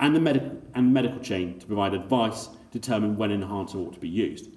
and 0.00 0.14
the 0.14 0.20
medical 0.20 0.62
and 0.74 0.92
medical 0.92 1.18
chain 1.20 1.58
to 1.58 1.66
provide 1.66 1.94
advice 1.94 2.50
determine 2.70 3.16
when 3.16 3.30
an 3.30 3.42
enhancer 3.42 3.78
ought 3.78 3.94
to 3.94 4.00
be 4.00 4.08
used. 4.08 4.50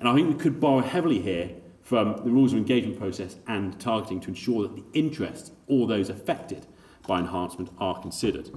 And 0.00 0.08
I 0.08 0.14
think 0.14 0.28
we 0.28 0.34
could 0.34 0.58
borrow 0.58 0.80
heavily 0.80 1.20
here 1.20 1.52
from 1.82 2.20
the 2.24 2.30
rules 2.30 2.52
of 2.52 2.58
engagement 2.58 2.98
process 2.98 3.36
and 3.46 3.78
targeting 3.78 4.18
to 4.22 4.28
ensure 4.28 4.62
that 4.62 4.74
the 4.74 4.84
interests 4.92 5.52
or 5.68 5.86
those 5.86 6.10
affected 6.10 6.66
by 7.06 7.20
enhancement 7.20 7.70
are 7.78 8.00
considered. 8.02 8.50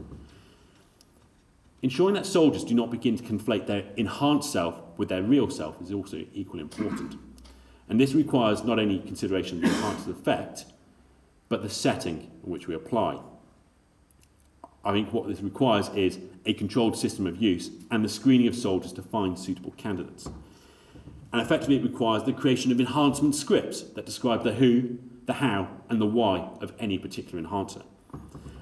Ensuring 1.83 2.15
that 2.15 2.25
soldiers 2.25 2.63
do 2.63 2.73
not 2.73 2.89
begin 2.89 3.17
to 3.17 3.23
conflate 3.23 3.67
their 3.67 3.83
enhanced 3.97 4.53
self 4.53 4.81
with 4.95 5.09
their 5.09 5.21
real 5.21 5.49
self 5.49 5.81
is 5.81 5.91
also 5.91 6.25
equally 6.33 6.61
important. 6.61 7.15
And 7.89 7.99
this 7.99 8.13
requires 8.13 8.63
not 8.63 8.79
only 8.79 8.99
consideration 8.99 9.57
of 9.57 9.63
the 9.63 9.75
enhanced 9.75 10.07
effect, 10.07 10.65
but 11.49 11.61
the 11.61 11.69
setting 11.69 12.31
in 12.45 12.49
which 12.49 12.67
we 12.67 12.73
apply. 12.73 13.19
I 14.85 14.93
think 14.93 15.11
what 15.11 15.27
this 15.27 15.41
requires 15.41 15.89
is 15.89 16.19
a 16.45 16.53
controlled 16.53 16.97
system 16.97 17.27
of 17.27 17.41
use 17.41 17.69
and 17.91 18.03
the 18.03 18.09
screening 18.09 18.47
of 18.47 18.55
soldiers 18.55 18.93
to 18.93 19.01
find 19.01 19.37
suitable 19.37 19.71
candidates. 19.71 20.29
And 21.33 21.41
effectively, 21.41 21.75
it 21.75 21.83
requires 21.83 22.23
the 22.23 22.31
creation 22.31 22.71
of 22.71 22.79
enhancement 22.79 23.35
scripts 23.35 23.81
that 23.81 24.05
describe 24.05 24.45
the 24.45 24.53
who, 24.53 24.99
the 25.25 25.33
how, 25.33 25.67
and 25.89 25.99
the 25.99 26.05
why 26.05 26.49
of 26.61 26.71
any 26.79 26.97
particular 26.97 27.39
enhancer. 27.39 27.81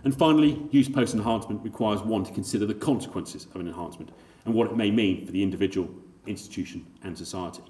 And 0.03 0.17
finally, 0.17 0.67
use 0.71 0.89
post 0.89 1.13
enhancement 1.13 1.63
requires 1.63 2.01
one 2.01 2.23
to 2.23 2.33
consider 2.33 2.65
the 2.65 2.73
consequences 2.73 3.45
of 3.53 3.61
an 3.61 3.67
enhancement 3.67 4.11
and 4.45 4.53
what 4.53 4.67
it 4.67 4.75
may 4.75 4.89
mean 4.89 5.25
for 5.25 5.31
the 5.31 5.43
individual, 5.43 5.89
institution, 6.25 6.85
and 7.03 7.17
society. 7.17 7.63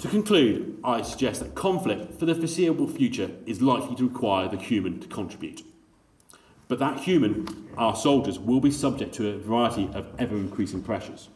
To 0.00 0.08
conclude, 0.08 0.78
I 0.84 1.02
suggest 1.02 1.40
that 1.40 1.54
conflict 1.54 2.18
for 2.18 2.26
the 2.26 2.34
foreseeable 2.34 2.86
future 2.86 3.30
is 3.46 3.62
likely 3.62 3.96
to 3.96 4.08
require 4.08 4.48
the 4.48 4.58
human 4.58 5.00
to 5.00 5.08
contribute. 5.08 5.62
But 6.68 6.78
that 6.80 7.00
human, 7.00 7.68
our 7.78 7.96
soldiers, 7.96 8.38
will 8.38 8.60
be 8.60 8.70
subject 8.70 9.14
to 9.14 9.28
a 9.28 9.38
variety 9.38 9.88
of 9.94 10.08
ever 10.18 10.36
increasing 10.36 10.82
pressures. 10.82 11.28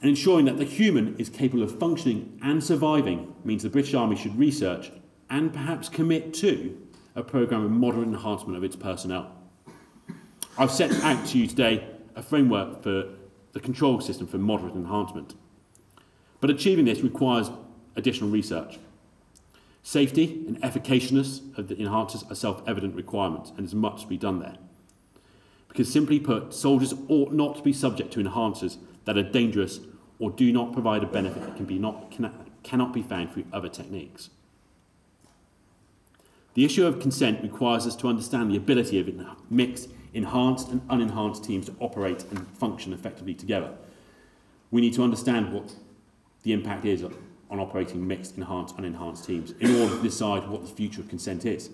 And 0.00 0.08
ensuring 0.08 0.46
that 0.46 0.56
the 0.56 0.64
human 0.64 1.16
is 1.18 1.28
capable 1.28 1.62
of 1.62 1.78
functioning 1.78 2.38
and 2.42 2.64
surviving 2.64 3.34
means 3.44 3.64
the 3.64 3.68
British 3.68 3.92
Army 3.92 4.16
should 4.16 4.38
research 4.38 4.90
and 5.30 5.52
perhaps 5.52 5.88
commit 5.88 6.34
to 6.34 6.76
a 7.14 7.22
programme 7.22 7.64
of 7.64 7.70
moderate 7.70 8.08
enhancement 8.08 8.56
of 8.56 8.64
its 8.64 8.76
personnel. 8.76 9.32
I've 10.58 10.72
set 10.72 10.92
out 11.04 11.24
to 11.28 11.38
you 11.38 11.46
today 11.46 11.86
a 12.16 12.22
framework 12.22 12.82
for 12.82 13.14
the 13.52 13.60
control 13.60 14.00
system 14.00 14.26
for 14.26 14.38
moderate 14.38 14.74
enhancement. 14.74 15.34
But 16.40 16.50
achieving 16.50 16.84
this 16.84 17.00
requires 17.00 17.50
additional 17.96 18.30
research. 18.30 18.78
Safety 19.82 20.44
and 20.46 20.60
efficaciousness 20.62 21.40
of 21.56 21.68
the 21.68 21.76
enhancers 21.76 22.30
are 22.30 22.34
self-evident 22.34 22.94
requirements, 22.94 23.50
and 23.50 23.60
there's 23.60 23.74
much 23.74 24.02
to 24.02 24.06
be 24.08 24.18
done 24.18 24.40
there. 24.40 24.56
Because 25.68 25.90
simply 25.90 26.18
put, 26.18 26.52
soldiers 26.52 26.92
ought 27.08 27.32
not 27.32 27.56
to 27.56 27.62
be 27.62 27.72
subject 27.72 28.12
to 28.12 28.20
enhancers 28.22 28.76
that 29.04 29.16
are 29.16 29.22
dangerous 29.22 29.80
or 30.18 30.30
do 30.30 30.52
not 30.52 30.72
provide 30.72 31.02
a 31.02 31.06
benefit 31.06 31.42
that 31.42 31.56
can 31.56 31.64
be 31.64 31.78
not, 31.78 32.12
cannot 32.62 32.92
be 32.92 33.02
found 33.02 33.32
through 33.32 33.44
other 33.52 33.68
techniques. 33.68 34.30
The 36.54 36.64
issue 36.64 36.86
of 36.86 36.98
consent 36.98 37.42
requires 37.42 37.86
us 37.86 37.94
to 37.96 38.08
understand 38.08 38.50
the 38.50 38.56
ability 38.56 38.98
of 38.98 39.08
mixed, 39.50 39.88
enhanced 40.12 40.68
and 40.68 40.80
unenhanced 40.88 41.44
teams 41.44 41.66
to 41.66 41.74
operate 41.78 42.24
and 42.30 42.48
function 42.56 42.92
effectively 42.92 43.34
together. 43.34 43.72
We 44.70 44.80
need 44.80 44.94
to 44.94 45.02
understand 45.02 45.52
what 45.52 45.74
the 46.42 46.52
impact 46.52 46.84
is 46.84 47.04
on 47.04 47.60
operating 47.60 48.06
mixed, 48.06 48.36
enhanced, 48.36 48.76
and 48.76 48.86
unenhanced 48.86 49.26
teams 49.26 49.52
in 49.60 49.80
order 49.80 49.96
to 49.96 50.02
decide 50.02 50.48
what 50.48 50.62
the 50.62 50.70
future 50.70 51.00
of 51.00 51.08
consent 51.08 51.44
is. 51.44 51.70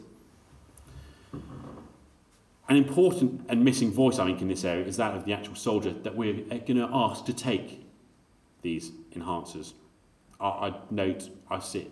An 2.68 2.76
important 2.76 3.46
and 3.48 3.64
missing 3.64 3.92
voice, 3.92 4.18
I 4.18 4.26
think, 4.26 4.40
in 4.42 4.48
this 4.48 4.64
area 4.64 4.84
is 4.86 4.96
that 4.96 5.14
of 5.14 5.24
the 5.24 5.32
actual 5.32 5.54
soldier 5.54 5.92
that 5.92 6.16
we're 6.16 6.40
uh, 6.50 6.58
going 6.58 6.76
to 6.76 6.88
ask 6.92 7.24
to 7.26 7.32
take 7.32 7.86
these 8.62 8.90
enhancers. 9.14 9.74
I, 10.40 10.48
I 10.48 10.74
note, 10.90 11.30
I 11.48 11.60
sit, 11.60 11.90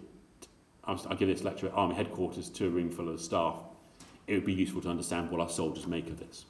I, 0.86 1.14
give 1.14 1.28
this 1.28 1.42
lecture 1.42 1.66
at 1.66 1.72
Army 1.72 1.94
headquarters 1.94 2.48
to 2.50 2.66
a 2.66 2.70
room 2.70 2.90
full 2.90 3.08
of 3.08 3.20
staff. 3.20 3.56
It 4.26 4.34
would 4.34 4.44
be 4.44 4.52
useful 4.52 4.82
to 4.82 4.88
understand 4.88 5.30
what 5.30 5.40
our 5.40 5.48
soldiers 5.48 5.86
make 5.86 6.08
of 6.08 6.18
this. 6.18 6.44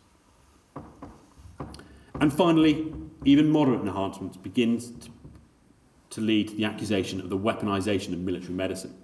And 2.20 2.32
finally, 2.32 2.92
even 3.24 3.50
moderate 3.50 3.80
enhancements 3.80 4.36
begins 4.36 4.90
to 4.90 5.10
to 6.14 6.20
lead 6.20 6.46
to 6.46 6.54
the 6.54 6.64
accusation 6.64 7.20
of 7.20 7.28
the 7.28 7.36
weaponisation 7.36 8.12
of 8.12 8.20
military 8.20 8.54
medicine. 8.54 8.94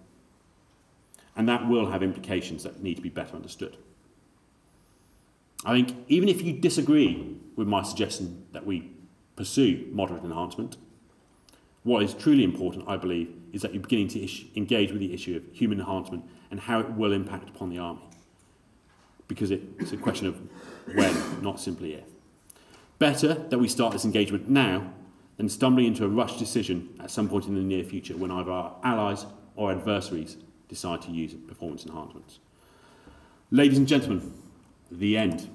And 1.35 1.49
that 1.49 1.69
will 1.69 1.91
have 1.91 2.05
implications 2.05 2.63
that 2.63 2.85
need 2.85 2.95
to 2.95 3.03
be 3.03 3.09
better 3.09 3.35
understood. 3.35 3.77
I 5.65 5.73
think 5.73 5.97
even 6.07 6.29
if 6.29 6.41
you 6.41 6.53
disagree 6.53 7.37
with 7.57 7.67
my 7.67 7.83
suggestion 7.83 8.47
that 8.53 8.65
we 8.65 8.93
pursue 9.35 9.89
moderate 9.91 10.23
enhancement, 10.23 10.77
what 11.83 12.03
is 12.03 12.15
truly 12.15 12.45
important, 12.45 12.85
I 12.87 12.97
believe, 12.97 13.35
is 13.53 13.63
that 13.63 13.73
you're 13.73 13.83
beginning 13.83 14.09
to 14.09 14.57
engage 14.57 14.93
with 14.93 15.01
the 15.01 15.15
issue 15.15 15.37
of 15.37 15.43
human 15.57 15.81
enhancement 15.81 16.25
and 16.51 16.61
how 16.61 16.81
it 16.81 16.91
will 16.93 17.13
impact 17.13 17.49
upon 17.49 17.71
the 17.71 17.79
army. 17.79 18.03
Because 19.29 19.51
it's 19.51 19.93
a 19.93 19.97
question 19.97 20.27
of 20.27 20.41
when, 20.95 21.43
not 21.43 21.61
simply 21.61 21.95
if. 21.95 22.05
Better 22.99 23.35
that 23.35 23.59
we 23.59 23.69
start 23.69 23.93
this 23.93 24.05
engagement 24.05 24.49
now 24.49 24.93
than 25.37 25.49
stumbling 25.49 25.87
into 25.87 26.05
a 26.05 26.09
rushed 26.09 26.39
decision 26.39 26.89
at 27.01 27.11
some 27.11 27.29
point 27.29 27.47
in 27.47 27.55
the 27.55 27.63
near 27.63 27.83
future 27.83 28.15
when 28.17 28.31
either 28.31 28.51
our 28.51 28.77
allies 28.85 29.25
or 29.57 29.71
adversaries 29.73 30.37
decide 30.69 31.01
to 31.03 31.11
use 31.11 31.33
performance 31.33 31.87
enhancements. 31.87 32.41
Ladies 33.51 33.79
and 33.79 33.89
gentlemen, 33.89 34.35
the 34.91 35.17
end. 35.17 35.49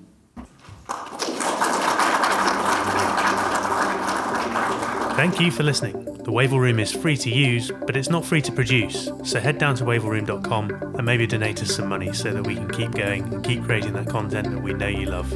Thank 5.16 5.40
you 5.40 5.52
for 5.52 5.64
listening. 5.64 6.15
The 6.26 6.32
Wavell 6.32 6.60
Room 6.60 6.80
is 6.80 6.92
free 6.92 7.16
to 7.18 7.30
use, 7.30 7.70
but 7.86 7.96
it's 7.96 8.10
not 8.10 8.26
free 8.26 8.42
to 8.42 8.52
produce. 8.52 9.12
So 9.24 9.40
head 9.40 9.60
down 9.60 9.76
to 9.76 9.84
wavellroom.com 9.84 10.72
and 10.72 11.06
maybe 11.06 11.28
donate 11.28 11.62
us 11.62 11.76
some 11.76 11.88
money 11.88 12.14
so 12.14 12.34
that 12.34 12.48
we 12.48 12.56
can 12.56 12.68
keep 12.68 12.94
going 12.94 13.32
and 13.32 13.46
keep 13.46 13.64
creating 13.64 13.94
that 13.94 14.10
content 14.10 14.50
that 14.50 14.60
we 14.60 14.74
know 14.74 14.88
you 14.88 15.06
love. 15.06 15.32